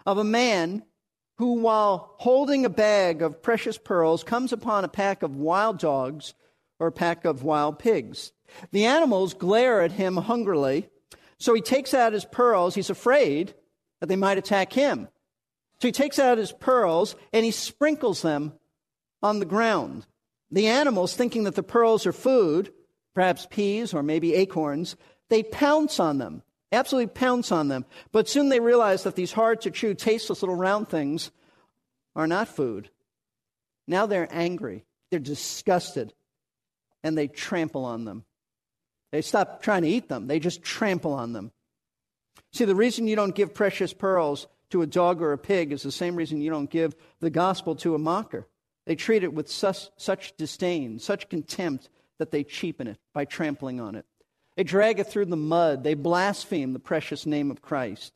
of 0.05 0.17
a 0.17 0.23
man 0.23 0.83
who, 1.37 1.53
while 1.53 2.15
holding 2.17 2.65
a 2.65 2.69
bag 2.69 3.21
of 3.21 3.41
precious 3.41 3.77
pearls, 3.77 4.23
comes 4.23 4.53
upon 4.53 4.83
a 4.83 4.89
pack 4.89 5.23
of 5.23 5.35
wild 5.35 5.79
dogs 5.79 6.33
or 6.79 6.87
a 6.87 6.91
pack 6.91 7.25
of 7.25 7.43
wild 7.43 7.79
pigs. 7.79 8.31
The 8.71 8.85
animals 8.85 9.33
glare 9.33 9.81
at 9.81 9.93
him 9.93 10.17
hungrily, 10.17 10.89
so 11.37 11.53
he 11.53 11.61
takes 11.61 11.93
out 11.93 12.13
his 12.13 12.25
pearls. 12.25 12.75
He's 12.75 12.89
afraid 12.89 13.53
that 14.00 14.08
they 14.08 14.15
might 14.15 14.38
attack 14.38 14.74
him. 14.74 15.08
So 15.82 15.88
he 15.88 15.91
takes 15.91 16.20
out 16.20 16.38
his 16.38 16.51
pearls 16.51 17.15
and 17.32 17.46
he 17.46 17.51
sprinkles 17.51 18.22
them 18.22 18.53
on 19.22 19.39
the 19.39 19.46
ground. 19.46 20.06
The 20.51 20.68
animals, 20.68 21.15
thinking 21.15 21.44
that 21.44 21.56
the 21.56 21.63
pearls 21.63 22.06
are 22.06 22.12
food, 22.12 22.74
perhaps 23.13 23.48
peas 23.50 23.94
or 23.94 24.03
maybe 24.03 24.34
acorns, 24.34 24.96
they 25.29 25.44
pounce 25.44 26.00
on 26.00 26.18
them, 26.18 26.41
absolutely 26.72 27.13
pounce 27.13 27.51
on 27.51 27.68
them. 27.68 27.86
But 28.12 28.27
soon 28.27 28.50
they 28.50 28.60
realize 28.60 29.03
that 29.03 29.15
these 29.15 29.32
hard 29.32 29.62
to 29.62 29.72
chew, 29.72 29.94
tasteless 29.94 30.41
little 30.41 30.56
round 30.56 30.89
things 30.89 31.32
are 32.15 32.27
not 32.27 32.48
food. 32.48 32.89
Now 33.88 34.06
they're 34.06 34.27
angry, 34.32 34.86
they're 35.10 35.20
disgusted, 35.20 36.13
and 37.03 37.18
they 37.18 37.27
trample 37.27 37.86
on 37.86 38.06
them. 38.06 38.25
They 39.12 39.22
stop 39.22 39.62
trying 39.62 39.84
to 39.84 39.88
eat 39.88 40.10
them, 40.10 40.27
they 40.27 40.39
just 40.39 40.63
trample 40.63 41.13
on 41.13 41.34
them. 41.34 41.51
See, 42.51 42.65
the 42.65 42.75
reason 42.75 43.08
you 43.08 43.15
don't 43.15 43.36
give 43.36 43.53
precious 43.53 43.94
pearls 43.94 44.48
to 44.72 44.82
a 44.82 44.88
dog 44.88 45.22
or 45.22 45.34
a 45.34 45.38
pig 45.38 45.72
is 45.72 45.84
the 45.84 45.91
same 45.91 46.15
reason 46.15 46.41
you 46.41 46.50
don't 46.50 46.70
give 46.70 46.96
the 47.20 47.29
gospel 47.29 47.75
to 47.77 47.96
a 47.96 48.00
mocker. 48.00 48.48
They 48.86 48.96
treat 48.96 49.24
it 49.24 49.34
with 49.34 49.50
such, 49.50 49.89
such 49.98 50.36
disdain, 50.38 51.00
such 51.00 51.29
contempt, 51.29 51.89
that 52.18 52.32
they 52.32 52.44
cheapen 52.44 52.88
it 52.88 52.98
by 53.13 53.25
trampling 53.25 53.79
on 53.79 53.96
it. 53.96 54.06
They 54.56 54.63
drag 54.63 55.00
it 55.00 55.08
through 55.08 55.25
the 55.25 55.38
mud. 55.38 55.84
They 55.84 55.94
blaspheme 55.94 56.74
the 56.74 56.79
precious 56.79 57.25
name 57.25 57.50
of 57.50 57.62
Christ. 57.62 58.13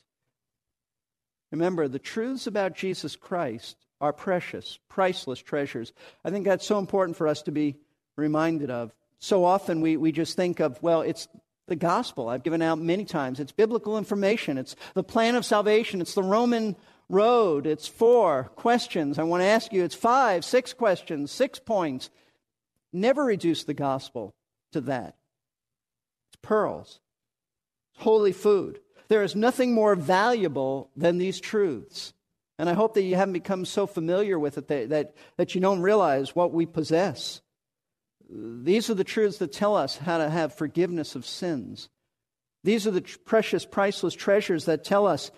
Remember, 1.51 1.87
the 1.87 1.99
truths 1.99 2.47
about 2.47 2.75
Jesus 2.75 3.15
Christ 3.15 3.77
are 4.01 4.11
precious, 4.11 4.79
priceless 4.89 5.39
treasures. 5.39 5.93
I 6.25 6.31
think 6.31 6.45
that's 6.45 6.65
so 6.65 6.79
important 6.79 7.15
for 7.15 7.27
us 7.27 7.43
to 7.43 7.51
be 7.51 7.77
reminded 8.17 8.69
of. 8.69 8.93
So 9.19 9.45
often 9.45 9.79
we, 9.79 9.95
we 9.95 10.11
just 10.11 10.35
think 10.35 10.59
of, 10.59 10.81
well, 10.83 11.01
it's 11.01 11.27
the 11.67 11.75
gospel. 11.75 12.29
I've 12.29 12.43
given 12.43 12.61
out 12.61 12.79
many 12.79 13.05
times. 13.05 13.39
It's 13.39 13.51
biblical 13.51 13.97
information, 13.97 14.57
it's 14.57 14.75
the 14.93 15.03
plan 15.03 15.35
of 15.35 15.45
salvation, 15.45 16.01
it's 16.01 16.13
the 16.13 16.23
Roman 16.23 16.75
road. 17.09 17.67
It's 17.67 17.87
four 17.87 18.45
questions. 18.55 19.19
I 19.19 19.23
want 19.23 19.41
to 19.41 19.47
ask 19.47 19.71
you, 19.71 19.83
it's 19.83 19.95
five, 19.95 20.43
six 20.43 20.73
questions, 20.73 21.31
six 21.31 21.59
points. 21.59 22.09
Never 22.91 23.23
reduce 23.23 23.63
the 23.63 23.73
gospel 23.73 24.33
to 24.71 24.81
that. 24.81 25.15
It's 26.29 26.39
pearls, 26.41 26.99
it's 27.93 28.03
holy 28.03 28.31
food. 28.31 28.79
There 29.09 29.23
is 29.23 29.35
nothing 29.35 29.73
more 29.73 29.95
valuable 29.95 30.89
than 30.95 31.17
these 31.17 31.39
truths. 31.39 32.13
And 32.57 32.69
I 32.69 32.73
hope 32.73 32.93
that 32.93 33.03
you 33.03 33.15
haven't 33.15 33.33
become 33.33 33.65
so 33.65 33.85
familiar 33.85 34.39
with 34.39 34.57
it 34.57 34.67
that, 34.67 34.89
that, 34.89 35.15
that 35.37 35.55
you 35.55 35.61
don't 35.61 35.81
realize 35.81 36.35
what 36.35 36.53
we 36.53 36.65
possess. 36.65 37.41
These 38.35 38.89
are 38.89 38.95
the 38.95 39.03
truths 39.03 39.37
that 39.37 39.51
tell 39.51 39.75
us 39.75 39.97
how 39.97 40.17
to 40.17 40.29
have 40.29 40.55
forgiveness 40.55 41.15
of 41.15 41.25
sins. 41.25 41.89
These 42.63 42.87
are 42.87 42.91
the 42.91 43.01
precious, 43.25 43.65
priceless 43.65 44.13
treasures 44.13 44.65
that 44.65 44.83
tell 44.83 45.05
us 45.05 45.31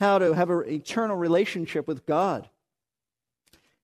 how 0.00 0.18
to 0.18 0.32
have 0.32 0.50
an 0.50 0.64
eternal 0.66 1.16
relationship 1.16 1.86
with 1.86 2.06
God. 2.06 2.48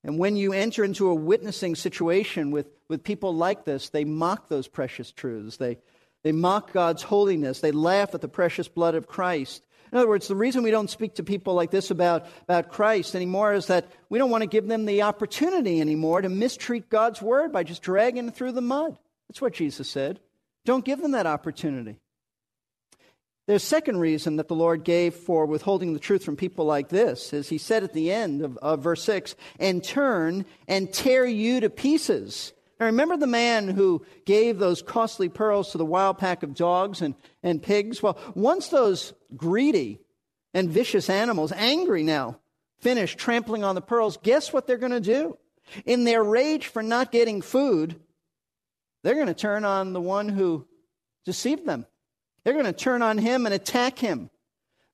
And 0.03 0.19
when 0.19 0.37
you 0.37 0.53
enter 0.53 0.85
into 0.85 1.11
a 1.11 1.15
witnessing 1.15 1.75
situation 1.75 2.51
with, 2.51 2.69
with 2.89 3.05
people 3.05 3.35
like 3.35 3.65
this, 3.65 3.91
they 3.91 4.05
mock 4.05 4.49
those 4.49 4.69
precious 4.69 5.11
truths. 5.11 5.59
They, 5.59 5.79
they 6.23 6.33
mock 6.33 6.73
God's 6.73 7.03
holiness. 7.03 7.61
They 7.61 7.73
laugh 7.73 8.15
at 8.15 8.21
the 8.21 8.29
precious 8.29 8.69
blood 8.69 8.95
of 8.95 9.07
Christ. 9.07 9.66
In 9.93 9.99
other 9.99 10.09
words, 10.09 10.29
the 10.29 10.37
reason 10.37 10.63
we 10.63 10.71
don't 10.71 10.91
speak 10.91 11.15
to 11.15 11.23
people 11.23 11.55
like 11.55 11.71
this 11.71 11.91
about, 11.91 12.27
about 12.43 12.71
Christ 12.71 13.15
anymore 13.15 13.55
is 13.55 13.67
that 13.67 13.89
we 14.09 14.19
don't 14.19 14.31
want 14.31 14.43
to 14.43 14.49
give 14.49 14.67
them 14.67 14.85
the 14.85 15.03
opportunity 15.03 15.81
anymore 15.81 16.23
to 16.23 16.29
mistreat 16.29 16.89
God's 16.89 17.23
word 17.23 17.53
by 17.53 17.63
just 17.63 17.83
dragging 17.83 18.29
it 18.29 18.35
through 18.35 18.53
the 18.53 18.61
mud. 18.61 18.99
That's 19.29 19.41
what 19.41 19.55
Jesus 19.55 19.89
said. 19.89 20.21
Don't 20.65 20.85
give 20.85 21.01
them 21.01 21.13
that 21.13 21.27
opportunity. 21.27 21.99
There's 23.47 23.63
second 23.63 24.01
reason 24.01 24.37
that 24.37 24.49
the 24.49 24.57
Lord 24.57 24.83
gave 24.83 25.15
for 25.15 25.47
withholding 25.47 25.93
the 25.93 26.01
truth 26.01 26.25
from 26.25 26.35
people 26.35 26.65
like 26.65 26.89
this 26.89 27.33
is 27.33 27.49
he 27.49 27.59
said 27.59 27.85
at 27.85 27.93
the 27.93 28.11
end 28.11 28.43
of, 28.43 28.57
of 28.57 28.83
verse 28.83 29.05
6, 29.05 29.37
and 29.61 29.85
turn 29.85 30.45
and 30.67 30.93
tear 30.93 31.25
you 31.25 31.61
to 31.61 31.71
pieces. 31.71 32.53
Now 32.79 32.87
remember 32.87 33.17
the 33.17 33.27
man 33.27 33.69
who 33.69 34.05
gave 34.27 34.59
those 34.59 34.83
costly 34.83 35.29
pearls 35.29 35.73
to 35.73 35.79
the 35.79 35.85
wild 35.85 36.19
pack 36.19 36.43
of 36.43 36.55
dogs 36.55 37.01
and, 37.01 37.15
and 37.43 37.63
pigs? 37.63 38.03
Well, 38.03 38.19
once 38.35 38.69
those 38.69 39.15
greedy 39.35 40.01
and 40.53 40.69
vicious 40.69 41.09
animals, 41.09 41.53
angry 41.53 42.03
now, 42.03 42.39
finish 42.81 43.17
trampling 43.17 43.65
on 43.65 43.75
the 43.75 43.81
pearls, 43.81 44.19
guess 44.23 44.53
what 44.53 44.67
they're 44.67 44.77
going 44.77 44.93
to 44.93 45.01
do? 45.01 45.39
In 45.85 46.05
their 46.05 46.23
rage 46.23 46.67
for 46.67 46.83
not 46.83 47.11
getting 47.11 47.41
food, 47.41 47.99
they're 49.03 49.15
going 49.15 49.27
to 49.27 49.35
turn 49.35 49.65
on 49.65 49.93
the 49.93 50.01
one 50.01 50.29
who 50.29 50.67
deceived 51.25 51.67
them. 51.67 51.87
They're 52.45 52.53
going 52.53 52.67
to 52.67 52.73
turn 52.73 53.03
on 53.03 53.19
him 53.19 53.47
and 53.47 53.55
attack 53.55 53.99
him. 53.99 54.31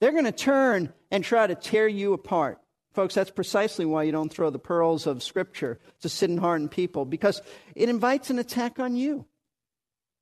They're 0.00 0.12
going 0.12 0.24
to 0.24 0.32
turn 0.32 0.92
and 1.10 1.22
try 1.22 1.46
to 1.46 1.54
tear 1.54 1.86
you 1.86 2.12
apart. 2.12 2.58
Folks, 2.92 3.14
that's 3.14 3.30
precisely 3.30 3.84
why 3.84 4.02
you 4.02 4.12
don't 4.12 4.32
throw 4.32 4.50
the 4.50 4.58
pearls 4.58 5.06
of 5.06 5.22
Scripture 5.22 5.78
to 6.02 6.08
sit 6.08 6.28
and 6.30 6.38
harden 6.38 6.68
people, 6.68 7.04
because 7.04 7.40
it 7.75 7.88
invites 7.88 8.28
an 8.30 8.38
attack 8.38 8.78
on 8.78 8.96
you. 8.96 9.25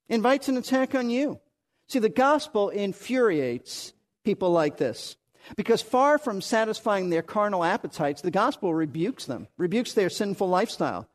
invites 0.09 0.49
an 0.49 0.57
attack 0.57 0.95
on 0.95 1.09
you. 1.09 1.41
See, 1.89 1.99
the 1.99 2.09
gospel 2.09 2.69
infuriates 2.69 3.93
people 4.25 4.51
like 4.51 4.77
this. 4.77 5.17
Because 5.57 5.81
far 5.81 6.19
from 6.19 6.43
satisfying 6.43 7.09
their 7.09 7.23
carnal 7.23 7.65
appetites, 7.65 8.21
the 8.21 8.31
gospel 8.31 8.75
rebukes 8.75 9.25
them, 9.25 9.49
rebukes 9.57 9.95
their 9.95 10.11
sinful 10.11 10.49
lifestyle. 10.49 11.09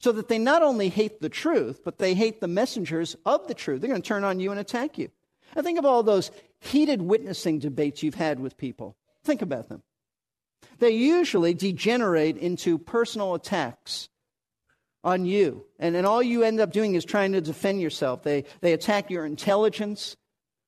So 0.00 0.12
that 0.12 0.28
they 0.28 0.38
not 0.38 0.62
only 0.62 0.88
hate 0.88 1.20
the 1.20 1.28
truth, 1.28 1.82
but 1.84 1.98
they 1.98 2.14
hate 2.14 2.40
the 2.40 2.48
messengers 2.48 3.16
of 3.24 3.46
the 3.46 3.54
truth. 3.54 3.80
They're 3.80 3.90
going 3.90 4.02
to 4.02 4.08
turn 4.08 4.24
on 4.24 4.40
you 4.40 4.50
and 4.50 4.58
attack 4.58 4.98
you. 4.98 5.10
I 5.54 5.62
think 5.62 5.78
of 5.78 5.84
all 5.84 6.02
those 6.02 6.30
heated 6.58 7.02
witnessing 7.02 7.58
debates 7.58 8.02
you've 8.02 8.14
had 8.14 8.40
with 8.40 8.56
people. 8.56 8.96
Think 9.24 9.42
about 9.42 9.68
them. 9.68 9.82
They 10.78 10.90
usually 10.90 11.54
degenerate 11.54 12.36
into 12.36 12.78
personal 12.78 13.34
attacks 13.34 14.08
on 15.02 15.24
you. 15.24 15.64
And, 15.78 15.96
and 15.96 16.06
all 16.06 16.22
you 16.22 16.42
end 16.42 16.60
up 16.60 16.72
doing 16.72 16.94
is 16.94 17.04
trying 17.04 17.32
to 17.32 17.40
defend 17.40 17.80
yourself. 17.80 18.22
They, 18.22 18.44
they 18.60 18.72
attack 18.72 19.10
your 19.10 19.24
intelligence, 19.24 20.16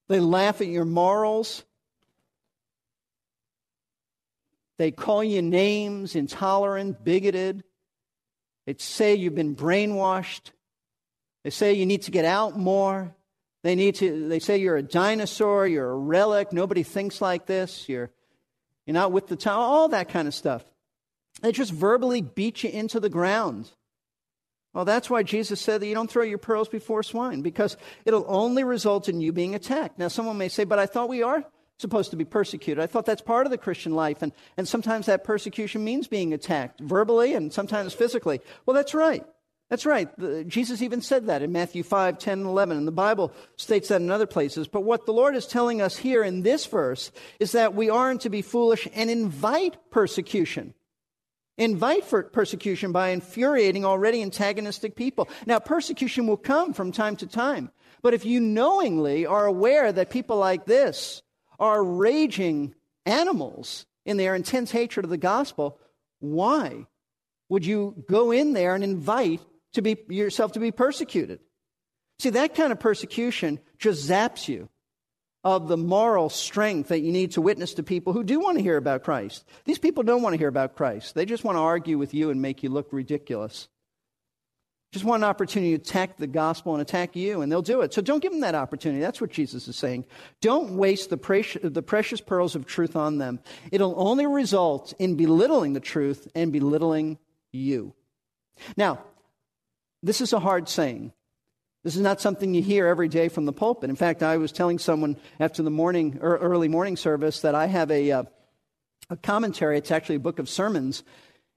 they 0.08 0.20
laugh 0.20 0.60
at 0.60 0.66
your 0.66 0.84
morals, 0.84 1.64
they 4.78 4.90
call 4.90 5.22
you 5.22 5.42
names, 5.42 6.16
intolerant, 6.16 7.04
bigoted. 7.04 7.62
They 8.66 8.74
say 8.78 9.14
you've 9.14 9.34
been 9.34 9.54
brainwashed. 9.54 10.50
They 11.44 11.50
say 11.50 11.74
you 11.74 11.86
need 11.86 12.02
to 12.02 12.10
get 12.10 12.24
out 12.24 12.58
more. 12.58 13.14
They 13.62 13.74
need 13.74 13.96
to, 13.96 14.28
they 14.28 14.40
say 14.40 14.58
you're 14.58 14.76
a 14.76 14.82
dinosaur, 14.82 15.66
you're 15.66 15.90
a 15.90 15.96
relic, 15.96 16.52
nobody 16.52 16.82
thinks 16.82 17.20
like 17.20 17.46
this, 17.46 17.88
you're, 17.88 18.10
you're 18.86 18.94
not 18.94 19.12
with 19.12 19.28
the 19.28 19.36
time, 19.36 19.58
all 19.58 19.88
that 19.88 20.08
kind 20.08 20.26
of 20.28 20.34
stuff. 20.34 20.64
They 21.40 21.52
just 21.52 21.72
verbally 21.72 22.20
beat 22.20 22.62
you 22.62 22.70
into 22.70 23.00
the 23.00 23.08
ground. 23.08 23.70
Well, 24.74 24.84
that's 24.84 25.10
why 25.10 25.22
Jesus 25.22 25.60
said 25.60 25.80
that 25.80 25.86
you 25.86 25.94
don't 25.94 26.10
throw 26.10 26.22
your 26.22 26.38
pearls 26.38 26.68
before 26.68 27.02
swine, 27.02 27.42
because 27.42 27.76
it'll 28.04 28.24
only 28.26 28.64
result 28.64 29.08
in 29.08 29.20
you 29.20 29.32
being 29.32 29.54
attacked. 29.54 29.98
Now, 29.98 30.08
someone 30.08 30.38
may 30.38 30.48
say, 30.48 30.64
but 30.64 30.78
I 30.78 30.86
thought 30.86 31.08
we 31.08 31.22
are 31.22 31.44
supposed 31.78 32.10
to 32.10 32.16
be 32.16 32.24
persecuted. 32.24 32.82
I 32.82 32.86
thought 32.86 33.04
that's 33.04 33.22
part 33.22 33.46
of 33.46 33.50
the 33.50 33.58
Christian 33.58 33.94
life, 33.94 34.22
and, 34.22 34.32
and 34.56 34.66
sometimes 34.66 35.06
that 35.06 35.24
persecution 35.24 35.84
means 35.84 36.08
being 36.08 36.32
attacked 36.32 36.80
verbally 36.80 37.34
and 37.34 37.52
sometimes 37.52 37.92
physically. 37.92 38.40
Well, 38.64 38.74
that's 38.74 38.94
right. 38.94 39.26
That's 39.72 39.86
right. 39.86 40.14
The, 40.18 40.44
Jesus 40.44 40.82
even 40.82 41.00
said 41.00 41.28
that 41.28 41.40
in 41.40 41.50
Matthew 41.50 41.82
5, 41.82 42.18
10, 42.18 42.40
and 42.40 42.46
11. 42.46 42.76
And 42.76 42.86
the 42.86 42.92
Bible 42.92 43.32
states 43.56 43.88
that 43.88 44.02
in 44.02 44.10
other 44.10 44.26
places. 44.26 44.68
But 44.68 44.82
what 44.82 45.06
the 45.06 45.14
Lord 45.14 45.34
is 45.34 45.46
telling 45.46 45.80
us 45.80 45.96
here 45.96 46.22
in 46.22 46.42
this 46.42 46.66
verse 46.66 47.10
is 47.40 47.52
that 47.52 47.74
we 47.74 47.88
aren't 47.88 48.20
to 48.20 48.28
be 48.28 48.42
foolish 48.42 48.86
and 48.92 49.08
invite 49.08 49.78
persecution. 49.90 50.74
Invite 51.56 52.04
persecution 52.34 52.92
by 52.92 53.08
infuriating 53.08 53.86
already 53.86 54.20
antagonistic 54.20 54.94
people. 54.94 55.26
Now, 55.46 55.58
persecution 55.58 56.26
will 56.26 56.36
come 56.36 56.74
from 56.74 56.92
time 56.92 57.16
to 57.16 57.26
time. 57.26 57.70
But 58.02 58.12
if 58.12 58.26
you 58.26 58.40
knowingly 58.40 59.24
are 59.24 59.46
aware 59.46 59.90
that 59.90 60.10
people 60.10 60.36
like 60.36 60.66
this 60.66 61.22
are 61.58 61.82
raging 61.82 62.74
animals 63.06 63.86
in 64.04 64.18
their 64.18 64.34
intense 64.34 64.70
hatred 64.70 65.04
of 65.04 65.10
the 65.10 65.16
gospel, 65.16 65.78
why 66.18 66.84
would 67.48 67.64
you 67.64 68.04
go 68.06 68.32
in 68.32 68.52
there 68.52 68.74
and 68.74 68.84
invite 68.84 69.40
to 69.74 69.82
be 69.82 69.96
yourself 70.08 70.52
to 70.52 70.60
be 70.60 70.70
persecuted. 70.70 71.40
See, 72.18 72.30
that 72.30 72.54
kind 72.54 72.72
of 72.72 72.80
persecution 72.80 73.58
just 73.78 74.08
zaps 74.08 74.48
you 74.48 74.68
of 75.44 75.66
the 75.66 75.76
moral 75.76 76.28
strength 76.28 76.88
that 76.88 77.00
you 77.00 77.10
need 77.10 77.32
to 77.32 77.40
witness 77.40 77.74
to 77.74 77.82
people 77.82 78.12
who 78.12 78.22
do 78.22 78.38
want 78.38 78.58
to 78.58 78.62
hear 78.62 78.76
about 78.76 79.02
Christ. 79.02 79.44
These 79.64 79.78
people 79.78 80.04
don't 80.04 80.22
want 80.22 80.34
to 80.34 80.38
hear 80.38 80.48
about 80.48 80.76
Christ. 80.76 81.14
They 81.14 81.24
just 81.24 81.42
want 81.42 81.56
to 81.56 81.62
argue 81.62 81.98
with 81.98 82.14
you 82.14 82.30
and 82.30 82.40
make 82.40 82.62
you 82.62 82.70
look 82.70 82.92
ridiculous. 82.92 83.68
Just 84.92 85.06
want 85.06 85.24
an 85.24 85.28
opportunity 85.28 85.76
to 85.76 85.82
attack 85.82 86.18
the 86.18 86.26
gospel 86.26 86.74
and 86.74 86.82
attack 86.82 87.16
you, 87.16 87.40
and 87.40 87.50
they'll 87.50 87.62
do 87.62 87.80
it. 87.80 87.94
So 87.94 88.02
don't 88.02 88.22
give 88.22 88.30
them 88.30 88.42
that 88.42 88.54
opportunity. 88.54 89.00
That's 89.00 89.22
what 89.22 89.30
Jesus 89.30 89.66
is 89.66 89.74
saying. 89.74 90.04
Don't 90.42 90.76
waste 90.76 91.08
the 91.08 91.16
precious, 91.16 91.62
the 91.64 91.82
precious 91.82 92.20
pearls 92.20 92.54
of 92.54 92.66
truth 92.66 92.94
on 92.94 93.16
them. 93.16 93.40
It'll 93.72 93.94
only 93.96 94.26
result 94.26 94.92
in 94.98 95.16
belittling 95.16 95.72
the 95.72 95.80
truth 95.80 96.28
and 96.34 96.52
belittling 96.52 97.18
you. 97.52 97.94
Now, 98.76 99.02
this 100.02 100.20
is 100.20 100.32
a 100.32 100.40
hard 100.40 100.68
saying. 100.68 101.12
This 101.84 101.96
is 101.96 102.02
not 102.02 102.20
something 102.20 102.54
you 102.54 102.62
hear 102.62 102.86
every 102.86 103.08
day 103.08 103.28
from 103.28 103.44
the 103.44 103.52
pulpit. 103.52 103.90
In 103.90 103.96
fact, 103.96 104.22
I 104.22 104.36
was 104.36 104.52
telling 104.52 104.78
someone 104.78 105.16
after 105.40 105.62
the 105.62 105.70
morning, 105.70 106.18
or 106.20 106.36
early 106.36 106.68
morning 106.68 106.96
service 106.96 107.40
that 107.40 107.54
I 107.54 107.66
have 107.66 107.90
a, 107.90 108.12
uh, 108.12 108.22
a 109.10 109.16
commentary. 109.16 109.78
It's 109.78 109.90
actually 109.90 110.16
a 110.16 110.20
book 110.20 110.38
of 110.38 110.48
sermons 110.48 111.02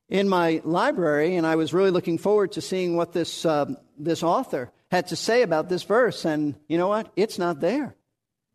in 0.10 0.28
my 0.28 0.62
library, 0.64 1.36
and 1.36 1.46
I 1.46 1.56
was 1.56 1.74
really 1.74 1.92
looking 1.92 2.18
forward 2.18 2.54
to 2.54 2.62
seeing 2.62 2.96
what 2.96 3.14
this, 3.14 3.46
uh, 3.46 3.66
this 3.98 4.24
author 4.24 4.72
had 4.90 5.08
to 5.08 5.16
say 5.16 5.44
about 5.44 5.70
this 5.70 5.84
verse. 5.84 6.25
And 6.25 6.56
you 6.68 6.78
know 6.78 6.88
what? 6.88 7.12
It's 7.16 7.38
not 7.38 7.60
there. 7.60 7.96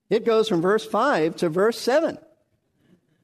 It 0.09 0.25
goes 0.25 0.49
from 0.49 0.61
verse 0.61 0.85
5 0.85 1.37
to 1.37 1.49
verse 1.49 1.79
7. 1.79 2.19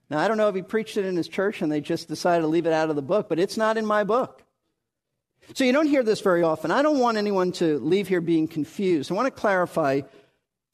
Now, 0.09 0.21
I 0.21 0.29
don't 0.29 0.37
know 0.37 0.49
if 0.49 0.55
he 0.55 0.63
preached 0.63 0.97
it 0.97 1.05
in 1.05 1.17
his 1.17 1.27
church 1.27 1.63
and 1.63 1.71
they 1.71 1.81
just 1.81 2.07
decided 2.07 2.43
to 2.43 2.47
leave 2.47 2.67
it 2.67 2.73
out 2.73 2.91
of 2.91 2.97
the 2.97 3.03
book, 3.03 3.29
but 3.29 3.41
it's 3.41 3.57
not 3.57 3.77
in 3.77 3.85
my 3.85 4.05
book. 4.05 4.45
So 5.55 5.65
you 5.65 5.73
don't 5.73 5.87
hear 5.87 6.03
this 6.03 6.21
very 6.21 6.43
often. 6.43 6.71
I 6.71 6.83
don't 6.83 6.99
want 6.99 7.19
anyone 7.19 7.53
to 7.53 7.79
leave 7.79 8.09
here 8.09 8.21
being 8.21 8.49
confused. 8.49 9.11
I 9.11 9.15
want 9.15 9.27
to 9.27 9.41
clarify 9.41 10.03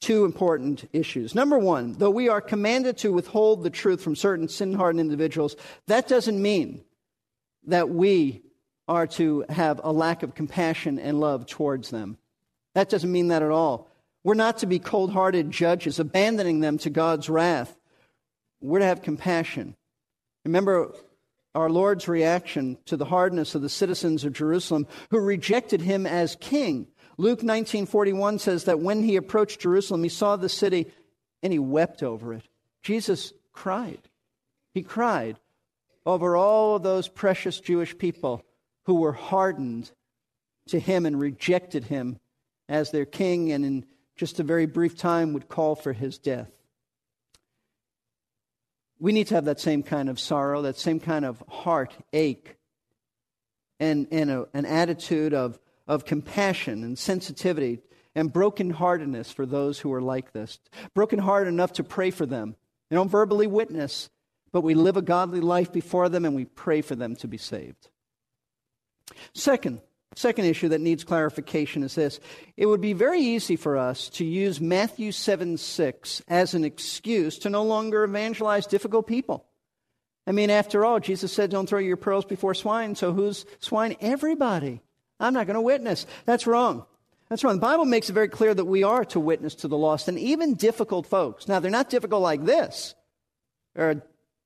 two 0.01 0.25
important 0.25 0.89
issues. 0.91 1.33
Number 1.33 1.57
one, 1.57 1.93
though 1.93 2.09
we 2.09 2.27
are 2.27 2.41
commanded 2.41 2.97
to 2.99 3.13
withhold 3.13 3.63
the 3.63 3.69
truth 3.69 4.01
from 4.01 4.15
certain 4.15 4.49
sin 4.49 4.73
hardened 4.73 4.99
individuals, 4.99 5.55
that 5.87 6.07
doesn't 6.07 6.41
mean 6.41 6.83
that 7.67 7.89
we 7.89 8.41
are 8.87 9.07
to 9.07 9.45
have 9.47 9.79
a 9.83 9.93
lack 9.93 10.23
of 10.23 10.35
compassion 10.35 10.99
and 10.99 11.19
love 11.19 11.45
towards 11.45 11.89
them. 11.89 12.17
That 12.73 12.89
doesn't 12.89 13.11
mean 13.11 13.29
that 13.29 13.43
at 13.43 13.51
all. 13.51 13.89
We're 14.23 14.33
not 14.33 14.57
to 14.59 14.65
be 14.65 14.79
cold 14.79 15.11
hearted 15.11 15.51
judges, 15.51 15.99
abandoning 15.99 16.59
them 16.59 16.77
to 16.79 16.89
God's 16.89 17.29
wrath. 17.29 17.73
We're 18.61 18.79
to 18.79 18.85
have 18.85 19.01
compassion. 19.01 19.75
Remember 20.43 20.93
our 21.55 21.69
Lord's 21.69 22.07
reaction 22.07 22.77
to 22.85 22.97
the 22.97 23.05
hardness 23.05 23.55
of 23.55 23.61
the 23.61 23.69
citizens 23.69 24.25
of 24.25 24.33
Jerusalem 24.33 24.87
who 25.11 25.19
rejected 25.19 25.81
him 25.81 26.05
as 26.05 26.35
king. 26.35 26.87
Luke 27.17 27.41
19:41 27.41 28.39
says 28.39 28.63
that 28.63 28.79
when 28.79 29.03
he 29.03 29.15
approached 29.15 29.61
Jerusalem, 29.61 30.03
he 30.03 30.09
saw 30.09 30.35
the 30.35 30.49
city 30.49 30.91
and 31.41 31.53
he 31.53 31.59
wept 31.59 32.01
over 32.01 32.33
it. 32.33 32.43
Jesus 32.81 33.33
cried. 33.51 34.09
He 34.73 34.81
cried 34.81 35.39
over 36.05 36.35
all 36.35 36.75
of 36.75 36.83
those 36.83 37.07
precious 37.07 37.59
Jewish 37.59 37.97
people 37.97 38.43
who 38.85 38.95
were 38.95 39.13
hardened 39.13 39.91
to 40.67 40.79
him 40.79 41.05
and 41.05 41.19
rejected 41.19 41.85
him 41.85 42.19
as 42.67 42.91
their 42.91 43.05
king 43.05 43.51
and 43.51 43.63
in 43.63 43.85
just 44.15 44.39
a 44.39 44.43
very 44.43 44.65
brief 44.65 44.97
time 44.97 45.33
would 45.33 45.49
call 45.49 45.75
for 45.75 45.93
his 45.93 46.17
death. 46.17 46.62
We 49.03 49.11
need 49.11 49.27
to 49.27 49.35
have 49.35 49.43
that 49.45 49.59
same 49.59 49.83
kind 49.83 50.07
of 50.07 50.17
sorrow, 50.17 50.61
that 50.61 50.77
same 50.77 51.01
kind 51.01 51.25
of 51.25 51.43
heartache, 51.49 52.55
and, 53.77 54.07
and 54.11 54.31
a, 54.31 54.47
an 54.53 54.65
attitude 54.65 55.33
of, 55.33 55.59
of 55.85 56.05
compassion 56.05 56.85
and 56.85 56.97
sensitivity 56.97 57.81
and 58.15 58.31
brokenheartedness 58.31 59.33
for 59.33 59.45
those 59.45 59.77
who 59.77 59.91
are 59.91 60.01
like 60.01 60.31
this. 60.31 60.57
Brokenhearted 60.93 61.49
enough 61.49 61.73
to 61.73 61.83
pray 61.83 62.11
for 62.11 62.25
them. 62.25 62.55
They 62.89 62.95
don't 62.95 63.09
verbally 63.09 63.45
witness, 63.45 64.09
but 64.53 64.61
we 64.61 64.73
live 64.73 64.95
a 64.95 65.01
godly 65.01 65.41
life 65.41 65.73
before 65.73 66.07
them 66.07 66.23
and 66.23 66.33
we 66.33 66.45
pray 66.45 66.81
for 66.81 66.95
them 66.95 67.17
to 67.17 67.27
be 67.27 67.37
saved. 67.37 67.89
Second, 69.33 69.81
second 70.15 70.45
issue 70.45 70.69
that 70.69 70.81
needs 70.81 71.03
clarification 71.03 71.83
is 71.83 71.95
this. 71.95 72.19
It 72.57 72.65
would 72.65 72.81
be 72.81 72.93
very 72.93 73.21
easy 73.21 73.55
for 73.55 73.77
us 73.77 74.09
to 74.11 74.25
use 74.25 74.61
Matthew 74.61 75.11
7 75.11 75.57
6 75.57 76.21
as 76.27 76.53
an 76.53 76.63
excuse 76.63 77.39
to 77.39 77.49
no 77.49 77.63
longer 77.63 78.03
evangelize 78.03 78.67
difficult 78.67 79.07
people. 79.07 79.45
I 80.25 80.31
mean, 80.31 80.49
after 80.49 80.85
all, 80.85 80.99
Jesus 80.99 81.33
said, 81.33 81.49
Don't 81.49 81.67
throw 81.67 81.79
your 81.79 81.97
pearls 81.97 82.25
before 82.25 82.53
swine. 82.53 82.95
So 82.95 83.13
who's 83.13 83.45
swine? 83.59 83.95
Everybody. 83.99 84.81
I'm 85.19 85.33
not 85.33 85.47
going 85.47 85.55
to 85.55 85.61
witness. 85.61 86.05
That's 86.25 86.47
wrong. 86.47 86.85
That's 87.29 87.43
wrong. 87.43 87.55
The 87.55 87.61
Bible 87.61 87.85
makes 87.85 88.09
it 88.09 88.13
very 88.13 88.27
clear 88.27 88.53
that 88.53 88.65
we 88.65 88.83
are 88.83 89.05
to 89.05 89.19
witness 89.19 89.55
to 89.55 89.67
the 89.67 89.77
lost 89.77 90.07
and 90.07 90.19
even 90.19 90.55
difficult 90.55 91.07
folks. 91.07 91.47
Now, 91.47 91.59
they're 91.59 91.71
not 91.71 91.89
difficult 91.89 92.21
like 92.21 92.45
this. 92.45 92.95
There 93.75 93.89
are 93.89 94.01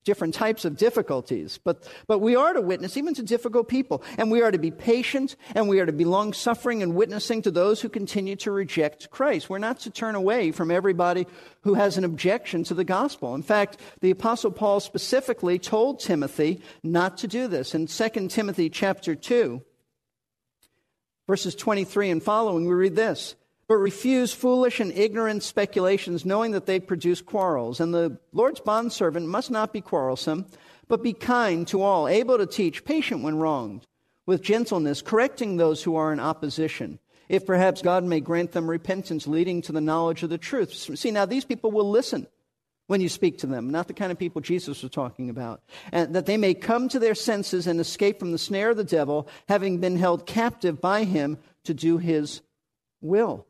different 0.07 0.33
types 0.33 0.63
of 0.63 0.77
difficulties. 0.77 1.59
But, 1.61 1.85
but 2.07 2.19
we 2.19 2.37
are 2.37 2.53
to 2.53 2.61
witness 2.61 2.95
even 2.95 3.13
to 3.15 3.23
difficult 3.23 3.67
people. 3.67 4.01
And 4.17 4.31
we 4.31 4.41
are 4.41 4.49
to 4.49 4.57
be 4.57 4.71
patient 4.71 5.35
and 5.53 5.67
we 5.67 5.81
are 5.81 5.85
to 5.85 5.91
be 5.91 6.05
long 6.05 6.31
suffering 6.31 6.81
and 6.81 6.95
witnessing 6.95 7.41
to 7.41 7.51
those 7.51 7.81
who 7.81 7.89
continue 7.89 8.37
to 8.37 8.49
reject 8.49 9.09
Christ. 9.11 9.49
We're 9.49 9.57
not 9.57 9.81
to 9.81 9.89
turn 9.89 10.15
away 10.15 10.53
from 10.53 10.71
everybody 10.71 11.27
who 11.63 11.73
has 11.73 11.97
an 11.97 12.05
objection 12.05 12.63
to 12.63 12.73
the 12.73 12.85
gospel. 12.85 13.35
In 13.35 13.43
fact, 13.43 13.81
the 13.99 14.11
apostle 14.11 14.49
Paul 14.49 14.79
specifically 14.79 15.59
told 15.59 15.99
Timothy 15.99 16.61
not 16.83 17.17
to 17.17 17.27
do 17.27 17.49
this. 17.49 17.75
In 17.75 17.87
2 17.87 18.29
Timothy 18.29 18.69
chapter 18.69 19.13
2, 19.13 19.61
verses 21.27 21.53
23 21.53 22.11
and 22.11 22.23
following, 22.23 22.65
we 22.65 22.73
read 22.73 22.95
this 22.95 23.35
but 23.67 23.75
refuse 23.75 24.33
foolish 24.33 24.79
and 24.79 24.93
ignorant 24.93 25.43
speculations, 25.43 26.25
knowing 26.25 26.51
that 26.51 26.65
they 26.65 26.79
produce 26.79 27.21
quarrels. 27.21 27.79
And 27.79 27.93
the 27.93 28.17
Lord's 28.31 28.61
bondservant 28.61 29.27
must 29.27 29.51
not 29.51 29.73
be 29.73 29.81
quarrelsome, 29.81 30.45
but 30.87 31.03
be 31.03 31.13
kind 31.13 31.67
to 31.67 31.81
all, 31.81 32.07
able 32.07 32.37
to 32.37 32.45
teach, 32.45 32.85
patient 32.85 33.23
when 33.23 33.37
wronged, 33.37 33.85
with 34.25 34.41
gentleness, 34.41 35.01
correcting 35.01 35.57
those 35.57 35.83
who 35.83 35.97
are 35.97 36.13
in 36.13 36.19
opposition, 36.19 36.99
if 37.27 37.45
perhaps 37.45 37.81
God 37.81 38.05
may 38.05 38.21
grant 38.21 38.53
them 38.53 38.69
repentance 38.69 39.27
leading 39.27 39.61
to 39.63 39.73
the 39.73 39.81
knowledge 39.81 40.23
of 40.23 40.29
the 40.29 40.37
truth. 40.37 40.73
See, 40.73 41.11
now 41.11 41.25
these 41.25 41.45
people 41.45 41.71
will 41.71 41.89
listen 41.89 42.25
when 42.87 43.01
you 43.01 43.09
speak 43.09 43.39
to 43.39 43.47
them, 43.47 43.69
not 43.69 43.89
the 43.89 43.93
kind 43.93 44.13
of 44.13 44.17
people 44.17 44.39
Jesus 44.39 44.81
was 44.81 44.91
talking 44.93 45.29
about, 45.29 45.61
and 45.91 46.15
that 46.15 46.25
they 46.25 46.37
may 46.37 46.53
come 46.53 46.87
to 46.87 46.99
their 46.99 47.15
senses 47.15 47.67
and 47.67 47.81
escape 47.81 48.17
from 48.17 48.31
the 48.31 48.37
snare 48.37 48.69
of 48.69 48.77
the 48.77 48.85
devil, 48.85 49.27
having 49.49 49.79
been 49.79 49.97
held 49.97 50.25
captive 50.25 50.79
by 50.79 51.03
him 51.03 51.37
to 51.65 51.73
do 51.73 51.97
his 51.97 52.39
will 53.01 53.45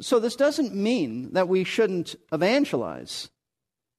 so 0.00 0.18
this 0.18 0.36
doesn't 0.36 0.74
mean 0.74 1.32
that 1.32 1.48
we 1.48 1.64
shouldn't 1.64 2.16
evangelize. 2.32 3.30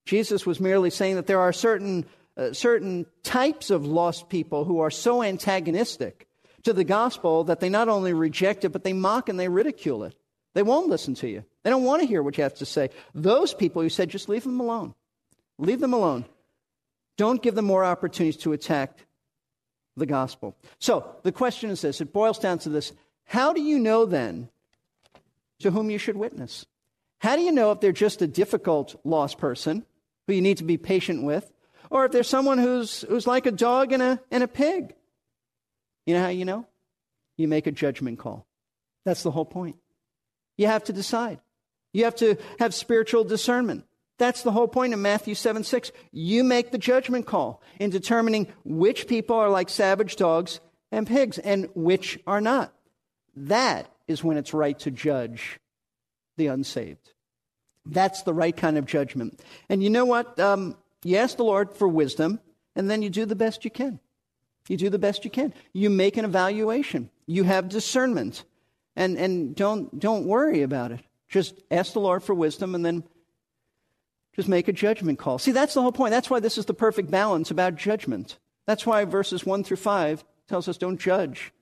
Jesus 0.04 0.46
was 0.46 0.60
merely 0.60 0.90
saying 0.90 1.16
that 1.16 1.26
there 1.26 1.40
are 1.40 1.52
certain, 1.52 2.06
uh, 2.36 2.52
certain 2.52 3.06
types 3.22 3.70
of 3.70 3.86
lost 3.86 4.28
people 4.28 4.64
who 4.64 4.80
are 4.80 4.90
so 4.90 5.22
antagonistic 5.22 6.28
to 6.64 6.72
the 6.72 6.84
gospel 6.84 7.44
that 7.44 7.60
they 7.60 7.68
not 7.68 7.88
only 7.88 8.12
reject 8.12 8.64
it, 8.64 8.70
but 8.70 8.84
they 8.84 8.92
mock 8.92 9.28
and 9.28 9.38
they 9.38 9.48
ridicule 9.48 10.04
it. 10.04 10.14
They 10.54 10.62
won't 10.62 10.88
listen 10.88 11.14
to 11.16 11.28
you. 11.28 11.44
They 11.62 11.70
don't 11.70 11.84
want 11.84 12.02
to 12.02 12.08
hear 12.08 12.22
what 12.22 12.36
you 12.36 12.42
have 12.42 12.54
to 12.54 12.66
say. 12.66 12.90
Those 13.14 13.54
people, 13.54 13.82
you 13.82 13.88
said, 13.88 14.10
just 14.10 14.28
leave 14.28 14.44
them 14.44 14.60
alone. 14.60 14.94
Leave 15.58 15.80
them 15.80 15.94
alone. 15.94 16.24
Don't 17.16 17.42
give 17.42 17.54
them 17.54 17.64
more 17.64 17.84
opportunities 17.84 18.42
to 18.42 18.52
attack 18.52 19.06
the 19.96 20.06
gospel. 20.06 20.56
So 20.78 21.16
the 21.22 21.32
question 21.32 21.70
is 21.70 21.82
this 21.82 22.00
it 22.00 22.12
boils 22.12 22.38
down 22.38 22.58
to 22.60 22.68
this. 22.68 22.92
How 23.24 23.52
do 23.52 23.62
you 23.62 23.78
know 23.78 24.04
then 24.04 24.48
to 25.62 25.70
whom 25.70 25.90
you 25.90 25.98
should 25.98 26.16
witness. 26.16 26.66
How 27.20 27.36
do 27.36 27.42
you 27.42 27.52
know 27.52 27.72
if 27.72 27.80
they're 27.80 27.92
just 27.92 28.22
a 28.22 28.26
difficult 28.26 29.00
lost 29.04 29.38
person 29.38 29.84
who 30.26 30.34
you 30.34 30.42
need 30.42 30.58
to 30.58 30.64
be 30.64 30.76
patient 30.76 31.22
with, 31.22 31.52
or 31.90 32.04
if 32.04 32.12
there's 32.12 32.28
someone 32.28 32.58
who's, 32.58 33.02
who's 33.02 33.26
like 33.26 33.46
a 33.46 33.52
dog 33.52 33.92
and 33.92 34.02
a, 34.02 34.20
and 34.30 34.42
a 34.42 34.48
pig? 34.48 34.94
You 36.06 36.14
know 36.14 36.22
how 36.22 36.28
you 36.28 36.44
know? 36.44 36.66
You 37.36 37.48
make 37.48 37.66
a 37.66 37.72
judgment 37.72 38.18
call. 38.18 38.46
That's 39.04 39.22
the 39.22 39.30
whole 39.30 39.44
point. 39.44 39.76
You 40.56 40.66
have 40.66 40.84
to 40.84 40.92
decide. 40.92 41.40
You 41.92 42.04
have 42.04 42.16
to 42.16 42.36
have 42.58 42.74
spiritual 42.74 43.24
discernment. 43.24 43.84
That's 44.18 44.42
the 44.42 44.52
whole 44.52 44.68
point 44.68 44.92
of 44.92 45.00
Matthew 45.00 45.34
7 45.34 45.64
6. 45.64 45.92
You 46.12 46.44
make 46.44 46.70
the 46.70 46.78
judgment 46.78 47.26
call 47.26 47.62
in 47.80 47.90
determining 47.90 48.46
which 48.64 49.08
people 49.08 49.36
are 49.36 49.50
like 49.50 49.68
savage 49.68 50.16
dogs 50.16 50.60
and 50.90 51.06
pigs 51.06 51.38
and 51.38 51.68
which 51.74 52.18
are 52.26 52.40
not. 52.40 52.72
That 53.34 53.90
is 54.12 54.22
when 54.22 54.36
it's 54.36 54.54
right 54.54 54.78
to 54.80 54.90
judge 54.90 55.58
the 56.36 56.46
unsaved. 56.46 57.12
That's 57.84 58.22
the 58.22 58.32
right 58.32 58.56
kind 58.56 58.78
of 58.78 58.86
judgment. 58.86 59.40
And 59.68 59.82
you 59.82 59.90
know 59.90 60.04
what? 60.04 60.38
Um, 60.38 60.76
you 61.02 61.16
ask 61.16 61.36
the 61.36 61.44
Lord 61.44 61.74
for 61.74 61.88
wisdom, 61.88 62.38
and 62.76 62.88
then 62.88 63.02
you 63.02 63.10
do 63.10 63.26
the 63.26 63.34
best 63.34 63.64
you 63.64 63.70
can. 63.70 63.98
You 64.68 64.76
do 64.76 64.88
the 64.88 64.98
best 64.98 65.24
you 65.24 65.30
can. 65.30 65.52
You 65.72 65.90
make 65.90 66.16
an 66.16 66.24
evaluation. 66.24 67.10
You 67.26 67.42
have 67.42 67.68
discernment. 67.68 68.44
And, 68.94 69.18
and 69.18 69.56
don't, 69.56 69.98
don't 69.98 70.26
worry 70.26 70.62
about 70.62 70.92
it. 70.92 71.00
Just 71.28 71.60
ask 71.70 71.94
the 71.94 72.00
Lord 72.00 72.22
for 72.22 72.34
wisdom 72.34 72.74
and 72.74 72.84
then 72.84 73.04
just 74.36 74.48
make 74.48 74.68
a 74.68 74.72
judgment 74.72 75.18
call. 75.18 75.38
See, 75.38 75.50
that's 75.50 75.74
the 75.74 75.82
whole 75.82 75.92
point. 75.92 76.12
That's 76.12 76.30
why 76.30 76.40
this 76.40 76.58
is 76.58 76.66
the 76.66 76.74
perfect 76.74 77.10
balance 77.10 77.50
about 77.50 77.74
judgment. 77.74 78.38
That's 78.66 78.86
why 78.86 79.04
verses 79.04 79.44
1 79.44 79.64
through 79.64 79.78
5 79.78 80.24
tells 80.48 80.68
us 80.68 80.76
don't 80.76 81.00
judge 81.00 81.52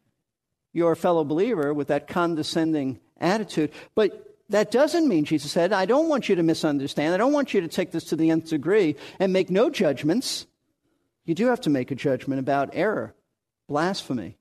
your 0.72 0.94
fellow 0.94 1.24
believer 1.24 1.74
with 1.74 1.88
that 1.88 2.06
condescending 2.06 3.00
attitude. 3.20 3.70
But 3.94 4.26
that 4.50 4.70
doesn't 4.70 5.08
mean, 5.08 5.24
Jesus 5.24 5.52
said, 5.52 5.72
I 5.72 5.86
don't 5.86 6.08
want 6.08 6.28
you 6.28 6.34
to 6.36 6.42
misunderstand. 6.42 7.14
I 7.14 7.16
don't 7.16 7.32
want 7.32 7.54
you 7.54 7.60
to 7.60 7.68
take 7.68 7.92
this 7.92 8.04
to 8.06 8.16
the 8.16 8.30
nth 8.30 8.50
degree 8.50 8.96
and 9.18 9.32
make 9.32 9.50
no 9.50 9.70
judgments. 9.70 10.46
You 11.24 11.34
do 11.34 11.46
have 11.46 11.60
to 11.62 11.70
make 11.70 11.90
a 11.90 11.94
judgment 11.94 12.40
about 12.40 12.70
error, 12.72 13.14
blasphemy, 13.68 14.36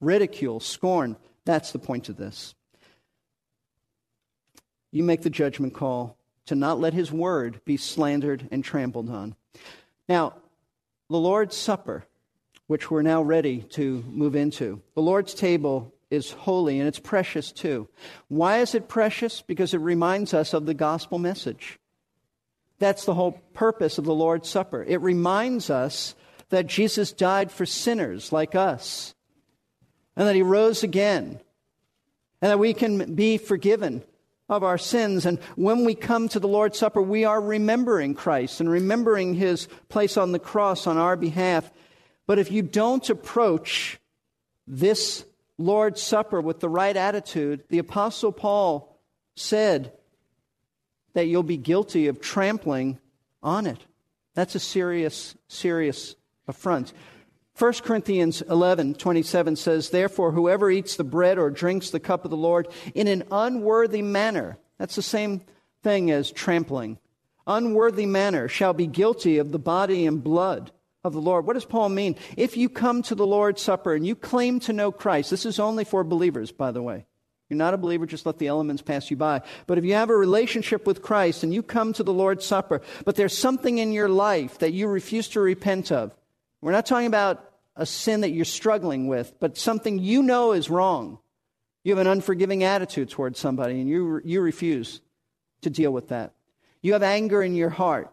ridicule, 0.00 0.60
scorn. 0.60 1.16
That's 1.44 1.72
the 1.72 1.78
point 1.78 2.08
of 2.08 2.16
this. 2.16 2.54
You 4.92 5.02
make 5.02 5.22
the 5.22 5.30
judgment 5.30 5.74
call 5.74 6.16
to 6.46 6.54
not 6.54 6.78
let 6.78 6.94
his 6.94 7.10
word 7.10 7.60
be 7.64 7.76
slandered 7.76 8.48
and 8.50 8.62
trampled 8.62 9.10
on. 9.10 9.34
Now, 10.08 10.34
the 11.08 11.18
Lord's 11.18 11.56
Supper 11.56 12.04
which 12.66 12.90
we're 12.90 13.02
now 13.02 13.22
ready 13.22 13.60
to 13.70 14.02
move 14.08 14.34
into. 14.34 14.80
The 14.94 15.02
Lord's 15.02 15.34
table 15.34 15.92
is 16.10 16.30
holy 16.30 16.78
and 16.78 16.88
it's 16.88 16.98
precious 16.98 17.52
too. 17.52 17.88
Why 18.28 18.58
is 18.58 18.74
it 18.74 18.88
precious? 18.88 19.42
Because 19.42 19.74
it 19.74 19.80
reminds 19.80 20.34
us 20.34 20.54
of 20.54 20.66
the 20.66 20.74
gospel 20.74 21.18
message. 21.18 21.78
That's 22.78 23.04
the 23.04 23.14
whole 23.14 23.32
purpose 23.54 23.98
of 23.98 24.04
the 24.04 24.14
Lord's 24.14 24.48
Supper. 24.48 24.84
It 24.84 25.00
reminds 25.00 25.70
us 25.70 26.14
that 26.50 26.66
Jesus 26.66 27.12
died 27.12 27.50
for 27.50 27.66
sinners 27.66 28.32
like 28.32 28.54
us 28.54 29.14
and 30.16 30.28
that 30.28 30.34
he 30.34 30.42
rose 30.42 30.82
again 30.82 31.40
and 32.40 32.50
that 32.50 32.58
we 32.58 32.74
can 32.74 33.14
be 33.14 33.38
forgiven 33.38 34.02
of 34.48 34.62
our 34.62 34.78
sins. 34.78 35.26
And 35.26 35.40
when 35.56 35.84
we 35.84 35.94
come 35.94 36.28
to 36.28 36.38
the 36.38 36.48
Lord's 36.48 36.78
Supper, 36.78 37.02
we 37.02 37.24
are 37.24 37.40
remembering 37.40 38.14
Christ 38.14 38.60
and 38.60 38.70
remembering 38.70 39.34
his 39.34 39.68
place 39.88 40.16
on 40.16 40.32
the 40.32 40.38
cross 40.38 40.86
on 40.86 40.98
our 40.98 41.16
behalf. 41.16 41.70
But 42.26 42.38
if 42.38 42.50
you 42.50 42.62
don't 42.62 43.08
approach 43.08 43.98
this 44.66 45.24
Lord's 45.58 46.02
Supper 46.02 46.40
with 46.40 46.60
the 46.60 46.68
right 46.68 46.96
attitude, 46.96 47.64
the 47.68 47.78
Apostle 47.78 48.32
Paul 48.32 49.00
said 49.36 49.92
that 51.14 51.26
you'll 51.26 51.42
be 51.42 51.56
guilty 51.56 52.08
of 52.08 52.20
trampling 52.20 52.98
on 53.42 53.66
it. 53.66 53.78
That's 54.34 54.54
a 54.54 54.60
serious, 54.60 55.34
serious 55.48 56.14
affront. 56.46 56.92
1 57.58 57.72
Corinthians 57.84 58.42
11, 58.42 58.96
27 58.96 59.56
says, 59.56 59.88
Therefore, 59.88 60.32
whoever 60.32 60.70
eats 60.70 60.96
the 60.96 61.04
bread 61.04 61.38
or 61.38 61.48
drinks 61.48 61.88
the 61.88 62.00
cup 62.00 62.24
of 62.24 62.30
the 62.30 62.36
Lord 62.36 62.68
in 62.94 63.08
an 63.08 63.22
unworthy 63.30 64.02
manner, 64.02 64.58
that's 64.76 64.96
the 64.96 65.00
same 65.00 65.40
thing 65.82 66.10
as 66.10 66.30
trampling, 66.30 66.98
unworthy 67.46 68.04
manner 68.04 68.46
shall 68.46 68.74
be 68.74 68.86
guilty 68.86 69.38
of 69.38 69.52
the 69.52 69.58
body 69.58 70.04
and 70.04 70.22
blood 70.22 70.70
of 71.06 71.12
the 71.12 71.20
Lord. 71.20 71.46
What 71.46 71.54
does 71.54 71.64
Paul 71.64 71.88
mean? 71.88 72.16
If 72.36 72.56
you 72.56 72.68
come 72.68 73.02
to 73.02 73.14
the 73.14 73.26
Lord's 73.26 73.62
Supper 73.62 73.94
and 73.94 74.06
you 74.06 74.14
claim 74.14 74.60
to 74.60 74.72
know 74.72 74.92
Christ, 74.92 75.30
this 75.30 75.46
is 75.46 75.58
only 75.58 75.84
for 75.84 76.04
believers, 76.04 76.52
by 76.52 76.70
the 76.70 76.82
way. 76.82 77.06
You're 77.48 77.56
not 77.58 77.74
a 77.74 77.78
believer, 77.78 78.06
just 78.06 78.26
let 78.26 78.38
the 78.38 78.48
elements 78.48 78.82
pass 78.82 79.10
you 79.10 79.16
by. 79.16 79.42
But 79.66 79.78
if 79.78 79.84
you 79.84 79.94
have 79.94 80.10
a 80.10 80.16
relationship 80.16 80.84
with 80.84 81.00
Christ 81.00 81.44
and 81.44 81.54
you 81.54 81.62
come 81.62 81.92
to 81.92 82.02
the 82.02 82.12
Lord's 82.12 82.44
Supper, 82.44 82.82
but 83.04 83.14
there's 83.14 83.38
something 83.38 83.78
in 83.78 83.92
your 83.92 84.08
life 84.08 84.58
that 84.58 84.72
you 84.72 84.88
refuse 84.88 85.28
to 85.28 85.40
repent 85.40 85.92
of, 85.92 86.12
we're 86.60 86.72
not 86.72 86.86
talking 86.86 87.06
about 87.06 87.52
a 87.76 87.86
sin 87.86 88.22
that 88.22 88.30
you're 88.30 88.44
struggling 88.44 89.06
with, 89.06 89.34
but 89.38 89.56
something 89.56 89.98
you 89.98 90.22
know 90.22 90.52
is 90.52 90.68
wrong. 90.68 91.18
You 91.84 91.92
have 91.92 92.04
an 92.04 92.10
unforgiving 92.10 92.64
attitude 92.64 93.10
towards 93.10 93.38
somebody 93.38 93.80
and 93.80 93.88
you, 93.88 94.20
you 94.24 94.40
refuse 94.40 95.00
to 95.60 95.70
deal 95.70 95.92
with 95.92 96.08
that. 96.08 96.32
You 96.82 96.94
have 96.94 97.04
anger 97.04 97.42
in 97.42 97.54
your 97.54 97.70
heart 97.70 98.12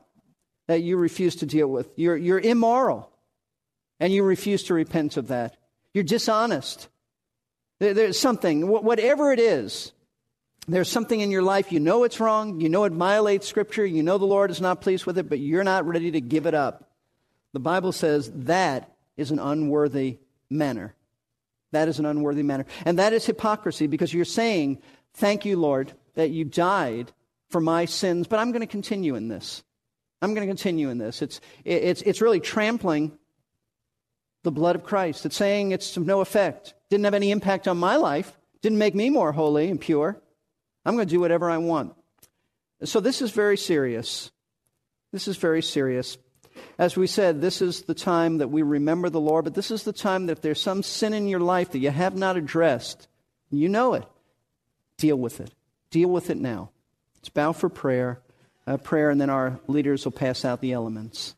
that 0.68 0.82
you 0.82 0.98
refuse 0.98 1.38
to 1.38 1.46
deal 1.46 1.68
with. 1.68 1.90
You're, 1.96 2.18
you're 2.18 2.40
immoral 2.40 3.12
and 4.00 4.14
you 4.14 4.24
refuse 4.24 4.64
to 4.64 4.74
repent 4.74 5.18
of 5.18 5.28
that. 5.28 5.58
You're 5.94 6.04
dishonest. 6.04 6.88
There, 7.80 7.94
there's 7.94 8.20
something, 8.20 8.68
whatever 8.68 9.32
it 9.32 9.40
is, 9.40 9.92
there's 10.68 10.90
something 10.90 11.20
in 11.20 11.32
your 11.32 11.42
life, 11.42 11.72
you 11.72 11.80
know 11.80 12.04
it's 12.06 12.20
wrong, 12.20 12.62
you 12.62 12.70
know 12.70 12.86
it 12.86 12.94
violates 12.94 13.48
Scripture, 13.48 13.86
you 13.86 14.02
know 14.02 14.18
the 14.18 14.26
Lord 14.26 14.50
is 14.50 14.62
not 14.62 14.82
pleased 14.82 15.06
with 15.06 15.18
it, 15.18 15.28
but 15.28 15.40
you're 15.40 15.64
not 15.64 15.86
ready 15.86 16.12
to 16.12 16.22
give 16.22 16.46
it 16.46 16.54
up. 16.54 16.90
The 17.52 17.60
Bible 17.60 17.92
says 17.92 18.32
that 18.34 18.90
is 19.18 19.32
an 19.32 19.40
unworthy 19.40 20.20
manner. 20.50 20.96
That 21.72 21.88
is 21.88 22.00
an 22.00 22.06
unworthy 22.06 22.44
manner. 22.44 22.66
And 22.86 23.00
that 23.00 23.14
is 23.14 23.26
hypocrisy 23.26 23.88
because 23.88 24.14
you're 24.14 24.26
saying, 24.26 24.82
Thank 25.16 25.46
you, 25.46 25.60
Lord, 25.60 25.94
that 26.16 26.32
you 26.32 26.44
died 26.44 27.12
for 27.50 27.62
my 27.62 27.86
sins, 27.86 28.28
but 28.28 28.40
I'm 28.40 28.52
going 28.52 28.62
to 28.62 28.68
continue 28.68 29.16
in 29.16 29.28
this. 29.28 29.64
I'm 30.24 30.34
going 30.34 30.48
to 30.48 30.52
continue 30.52 30.90
in 30.90 30.98
this. 30.98 31.22
It's, 31.22 31.42
it's, 31.66 32.02
it's 32.02 32.22
really 32.22 32.40
trampling 32.40 33.12
the 34.44 34.52
blood 34.52 34.78
of 34.78 34.84
Christ. 34.84 35.26
It's 35.26 35.36
saying 35.36 35.72
it's 35.72 35.98
of 35.98 36.06
no 36.06 36.22
effect. 36.22 36.74
Didn't 36.90 37.04
have 37.04 37.14
any 37.14 37.30
impact 37.32 37.68
on 37.68 37.78
my 37.78 37.98
life. 37.98 38.38
Didn't 38.62 38.78
make 38.78 38.96
me 38.96 39.10
more 39.10 39.34
holy 39.34 39.70
and 39.70 39.82
pure. 39.82 40.18
I'm 40.86 40.96
going 40.96 41.08
to 41.08 41.14
do 41.14 41.20
whatever 41.20 41.52
I 41.52 41.58
want. 41.58 41.94
So 42.86 43.02
this 43.02 43.22
is 43.22 43.32
very 43.32 43.58
serious. 43.58 44.32
This 45.12 45.28
is 45.28 45.36
very 45.36 45.62
serious. 45.62 46.18
As 46.78 46.96
we 46.96 47.08
said, 47.08 47.42
this 47.42 47.62
is 47.62 47.82
the 47.82 47.94
time 47.94 48.38
that 48.38 48.48
we 48.50 48.62
remember 48.62 49.10
the 49.10 49.20
Lord, 49.20 49.44
but 49.44 49.56
this 49.56 49.72
is 49.72 49.84
the 49.84 49.92
time 49.92 50.28
that 50.28 50.38
if 50.38 50.42
there's 50.42 50.62
some 50.62 50.84
sin 50.84 51.14
in 51.14 51.28
your 51.28 51.42
life 51.42 51.72
that 51.72 51.80
you 51.80 51.92
have 51.92 52.16
not 52.16 52.38
addressed, 52.38 53.10
you 53.52 53.68
know 53.68 53.94
it, 53.94 54.06
deal 54.98 55.18
with 55.18 55.42
it. 55.42 55.52
Deal 55.92 56.10
with 56.10 56.30
it 56.30 56.38
now. 56.38 56.70
Let's 57.18 57.30
bow 57.30 57.52
for 57.52 57.68
prayer, 57.68 58.22
uh, 58.66 58.78
prayer, 58.78 59.10
and 59.10 59.20
then 59.20 59.30
our 59.30 59.60
leaders 59.68 60.06
will 60.06 60.12
pass 60.12 60.46
out 60.46 60.62
the 60.62 60.72
elements. 60.72 61.36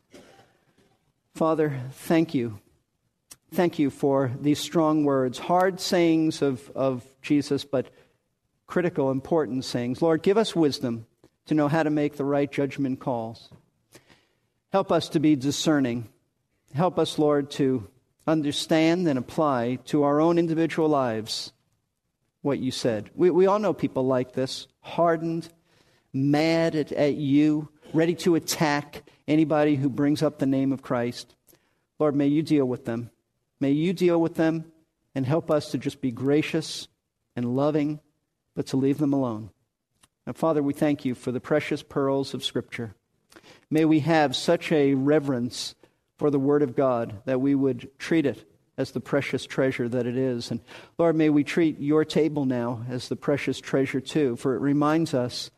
Father, 1.34 1.82
thank 1.92 2.34
you. 2.34 2.60
Thank 3.54 3.80
you 3.80 3.90
for 3.90 4.32
these 4.40 4.60
strong 4.60 5.06
words, 5.06 5.40
hard 5.40 5.80
sayings 5.80 6.42
of, 6.42 6.70
of 6.76 7.06
Jesus, 7.22 7.64
but 7.64 7.88
critical, 8.68 9.12
important 9.12 9.66
sayings. 9.66 10.02
Lord, 10.02 10.24
give 10.24 10.38
us 10.38 10.56
wisdom 10.56 11.06
to 11.46 11.54
know 11.54 11.68
how 11.68 11.84
to 11.84 11.90
make 11.90 12.18
the 12.18 12.26
right 12.26 12.52
judgment 12.52 13.00
calls. 13.00 13.50
Help 14.72 14.92
us 14.92 15.10
to 15.10 15.20
be 15.20 15.36
discerning. 15.36 16.10
Help 16.74 17.00
us, 17.00 17.18
Lord, 17.18 17.52
to 17.52 17.88
understand 18.28 19.08
and 19.08 19.20
apply 19.20 19.80
to 19.86 20.04
our 20.04 20.20
own 20.20 20.38
individual 20.38 20.90
lives 20.90 21.54
what 22.42 22.60
you 22.60 22.72
said. 22.72 23.10
We, 23.16 23.30
we 23.30 23.48
all 23.48 23.60
know 23.60 23.74
people 23.74 24.06
like 24.06 24.34
this, 24.34 24.68
hardened, 24.82 25.50
mad 26.16 26.76
at, 26.76 26.92
at 26.94 27.16
you, 27.16 27.70
ready 27.94 28.16
to 28.16 28.36
attack 28.36 29.04
anybody 29.28 29.76
who 29.76 29.90
brings 29.90 30.24
up 30.24 30.40
the 30.40 30.46
name 30.46 30.72
of 30.72 30.82
Christ. 30.82 31.36
Lord, 32.00 32.16
may 32.16 32.28
you 32.28 32.42
deal 32.42 32.66
with 32.66 32.86
them. 32.86 33.12
May 33.60 33.72
you 33.72 33.94
deal 33.94 34.20
with 34.20 34.36
them 34.36 34.72
and 35.14 35.26
help 35.26 35.52
us 35.52 35.72
to 35.72 35.78
just 35.78 36.02
be 36.02 36.12
gracious 36.12 36.88
and 37.36 37.56
loving, 37.56 38.00
but 38.56 38.68
to 38.68 38.78
leave 38.78 38.98
them 38.98 39.14
alone. 39.14 39.50
And 40.26 40.36
Father, 40.36 40.64
we 40.64 40.74
thank 40.74 41.06
you 41.06 41.16
for 41.16 41.32
the 41.32 41.40
precious 41.40 41.84
pearls 41.84 42.34
of 42.34 42.44
Scripture. 42.44 42.96
May 43.70 43.86
we 43.86 44.00
have 44.00 44.36
such 44.36 44.72
a 44.72 44.94
reverence 44.94 45.76
for 46.18 46.32
the 46.32 46.40
Word 46.40 46.64
of 46.64 46.76
God 46.76 47.22
that 47.26 47.42
we 47.42 47.56
would 47.56 47.90
treat 48.00 48.26
it 48.26 48.50
as 48.78 48.92
the 48.92 49.00
precious 49.00 49.46
treasure 49.46 49.88
that 49.88 50.06
it 50.06 50.18
is. 50.18 50.52
And 50.52 50.62
Lord, 50.98 51.16
may 51.16 51.30
we 51.30 51.44
treat 51.44 51.80
your 51.80 52.04
table 52.06 52.46
now 52.46 52.86
as 52.90 53.08
the 53.08 53.16
precious 53.16 53.60
treasure 53.60 54.02
too, 54.02 54.36
for 54.36 54.56
it 54.56 54.60
reminds 54.60 55.14
us 55.14 55.52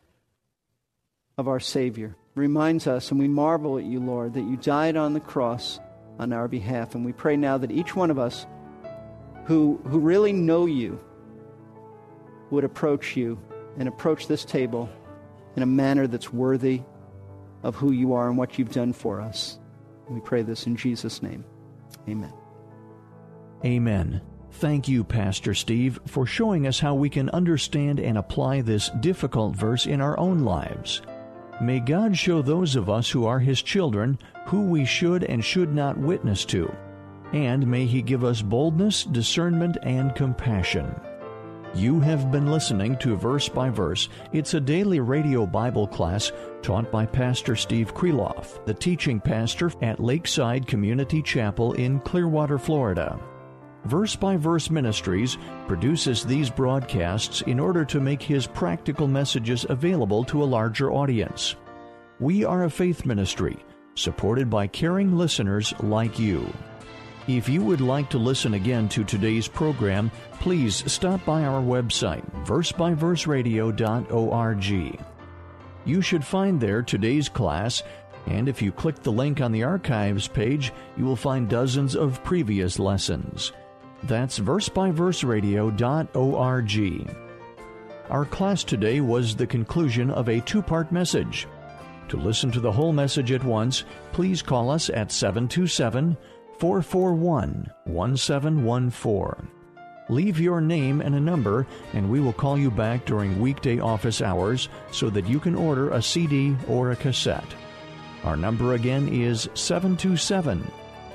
of 1.38 1.48
our 1.48 1.60
Savior. 1.60 2.16
Reminds 2.34 2.86
us, 2.86 3.10
and 3.10 3.18
we 3.18 3.28
marvel 3.28 3.78
at 3.78 3.84
you, 3.84 4.00
Lord, 4.00 4.34
that 4.34 4.42
you 4.42 4.56
died 4.56 4.96
on 4.96 5.14
the 5.14 5.20
cross 5.20 5.80
on 6.18 6.32
our 6.32 6.48
behalf. 6.48 6.94
And 6.94 7.04
we 7.04 7.12
pray 7.12 7.36
now 7.36 7.56
that 7.58 7.70
each 7.70 7.96
one 7.96 8.10
of 8.10 8.18
us 8.18 8.46
who, 9.46 9.80
who 9.84 9.98
really 10.00 10.32
know 10.32 10.66
you 10.66 11.00
would 12.50 12.64
approach 12.64 13.16
you 13.16 13.38
and 13.78 13.88
approach 13.88 14.26
this 14.26 14.44
table 14.44 14.90
in 15.56 15.62
a 15.62 15.66
manner 15.66 16.06
that's 16.06 16.32
worthy 16.32 16.82
of 17.62 17.74
who 17.74 17.92
you 17.92 18.12
are 18.12 18.28
and 18.28 18.36
what 18.36 18.58
you've 18.58 18.72
done 18.72 18.92
for 18.92 19.20
us. 19.20 19.58
We 20.08 20.20
pray 20.20 20.42
this 20.42 20.66
in 20.66 20.76
Jesus' 20.76 21.22
name. 21.22 21.44
Amen. 22.08 22.32
Amen. 23.64 24.22
Thank 24.52 24.88
you, 24.88 25.04
Pastor 25.04 25.54
Steve, 25.54 26.00
for 26.06 26.26
showing 26.26 26.66
us 26.66 26.80
how 26.80 26.94
we 26.94 27.10
can 27.10 27.28
understand 27.30 28.00
and 28.00 28.16
apply 28.16 28.62
this 28.62 28.90
difficult 29.00 29.54
verse 29.54 29.86
in 29.86 30.00
our 30.00 30.18
own 30.18 30.40
lives. 30.40 31.02
May 31.60 31.80
God 31.80 32.16
show 32.16 32.40
those 32.40 32.76
of 32.76 32.88
us 32.88 33.10
who 33.10 33.26
are 33.26 33.40
His 33.40 33.62
children 33.62 34.18
who 34.46 34.62
we 34.62 34.84
should 34.84 35.24
and 35.24 35.44
should 35.44 35.74
not 35.74 35.98
witness 35.98 36.44
to. 36.46 36.72
And 37.32 37.66
may 37.66 37.84
He 37.84 38.00
give 38.00 38.24
us 38.24 38.40
boldness, 38.42 39.04
discernment, 39.04 39.76
and 39.82 40.14
compassion. 40.14 40.94
You 41.74 42.00
have 42.00 42.30
been 42.30 42.50
listening 42.50 42.96
to 42.98 43.16
Verse 43.16 43.48
by 43.48 43.68
Verse. 43.70 44.08
It's 44.32 44.54
a 44.54 44.60
daily 44.60 45.00
radio 45.00 45.46
Bible 45.46 45.86
class 45.86 46.32
taught 46.62 46.90
by 46.90 47.04
Pastor 47.04 47.56
Steve 47.56 47.94
Kreloff, 47.94 48.64
the 48.64 48.72
teaching 48.72 49.20
pastor 49.20 49.70
at 49.82 50.00
Lakeside 50.00 50.66
Community 50.66 51.22
Chapel 51.22 51.74
in 51.74 52.00
Clearwater, 52.00 52.58
Florida. 52.58 53.20
Verse 53.84 54.16
by 54.16 54.36
Verse 54.36 54.70
Ministries 54.70 55.38
produces 55.66 56.24
these 56.24 56.50
broadcasts 56.50 57.42
in 57.42 57.60
order 57.60 57.84
to 57.84 58.00
make 58.00 58.22
his 58.22 58.46
practical 58.46 59.06
messages 59.06 59.66
available 59.68 60.24
to 60.24 60.42
a 60.42 60.44
larger 60.44 60.90
audience. 60.92 61.56
We 62.20 62.44
are 62.44 62.64
a 62.64 62.70
faith 62.70 63.06
ministry 63.06 63.64
supported 63.94 64.48
by 64.48 64.66
caring 64.66 65.16
listeners 65.16 65.74
like 65.80 66.18
you. 66.18 66.52
If 67.26 67.48
you 67.48 67.62
would 67.62 67.80
like 67.80 68.10
to 68.10 68.18
listen 68.18 68.54
again 68.54 68.88
to 68.90 69.02
today's 69.04 69.48
program, 69.48 70.10
please 70.40 70.90
stop 70.90 71.24
by 71.26 71.44
our 71.44 71.60
website, 71.60 72.24
versebyverseradio.org. 72.46 75.00
You 75.84 76.02
should 76.02 76.24
find 76.24 76.60
there 76.60 76.82
today's 76.82 77.28
class, 77.28 77.82
and 78.26 78.48
if 78.48 78.62
you 78.62 78.72
click 78.72 79.02
the 79.02 79.12
link 79.12 79.42
on 79.42 79.52
the 79.52 79.64
archives 79.64 80.26
page, 80.26 80.72
you 80.96 81.04
will 81.04 81.16
find 81.16 81.48
dozens 81.48 81.94
of 81.94 82.24
previous 82.24 82.78
lessons. 82.78 83.52
That's 84.04 84.38
versebyverseradio.org. 84.38 87.16
Our 88.10 88.24
class 88.24 88.64
today 88.64 89.00
was 89.00 89.36
the 89.36 89.46
conclusion 89.46 90.10
of 90.10 90.28
a 90.28 90.40
two 90.40 90.62
part 90.62 90.90
message. 90.92 91.46
To 92.08 92.16
listen 92.16 92.50
to 92.52 92.60
the 92.60 92.72
whole 92.72 92.92
message 92.92 93.32
at 93.32 93.44
once, 93.44 93.84
please 94.12 94.40
call 94.40 94.70
us 94.70 94.88
at 94.88 95.12
727 95.12 96.16
441 96.58 97.70
1714. 97.84 99.50
Leave 100.10 100.40
your 100.40 100.62
name 100.62 101.02
and 101.02 101.14
a 101.14 101.20
number, 101.20 101.66
and 101.92 102.10
we 102.10 102.18
will 102.18 102.32
call 102.32 102.56
you 102.56 102.70
back 102.70 103.04
during 103.04 103.38
weekday 103.38 103.78
office 103.78 104.22
hours 104.22 104.70
so 104.90 105.10
that 105.10 105.26
you 105.26 105.38
can 105.38 105.54
order 105.54 105.90
a 105.90 106.00
CD 106.00 106.56
or 106.66 106.92
a 106.92 106.96
cassette. 106.96 107.54
Our 108.24 108.36
number 108.36 108.72
again 108.72 109.08
is 109.08 109.50
727 109.52 110.62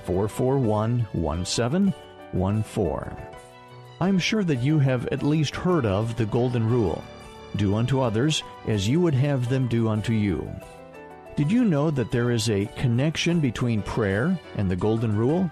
441 0.05 1.07
1714. 1.13 2.12
I'm 4.01 4.19
sure 4.19 4.43
that 4.43 4.61
you 4.61 4.79
have 4.79 5.07
at 5.07 5.23
least 5.23 5.55
heard 5.55 5.85
of 5.85 6.17
the 6.17 6.25
Golden 6.25 6.69
Rule 6.69 7.03
do 7.55 7.75
unto 7.75 8.01
others 8.01 8.43
as 8.67 8.87
you 8.87 8.99
would 8.99 9.13
have 9.13 9.47
them 9.49 9.67
do 9.67 9.87
unto 9.87 10.13
you. 10.13 10.49
Did 11.35 11.51
you 11.51 11.63
know 11.63 11.89
that 11.91 12.11
there 12.11 12.31
is 12.31 12.49
a 12.49 12.65
connection 12.77 13.39
between 13.39 13.81
prayer 13.81 14.37
and 14.57 14.69
the 14.69 14.75
Golden 14.75 15.15
Rule? 15.15 15.49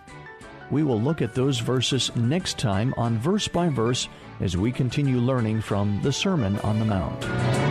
We 0.69 0.83
will 0.83 1.01
look 1.01 1.21
at 1.21 1.35
those 1.35 1.59
verses 1.59 2.15
next 2.15 2.57
time 2.57 2.93
on 2.97 3.17
Verse 3.17 3.47
by 3.47 3.69
Verse 3.69 4.07
as 4.39 4.57
we 4.57 4.71
continue 4.71 5.17
learning 5.17 5.61
from 5.61 5.99
the 6.01 6.13
Sermon 6.13 6.57
on 6.59 6.79
the 6.79 6.85
Mount. 6.85 7.70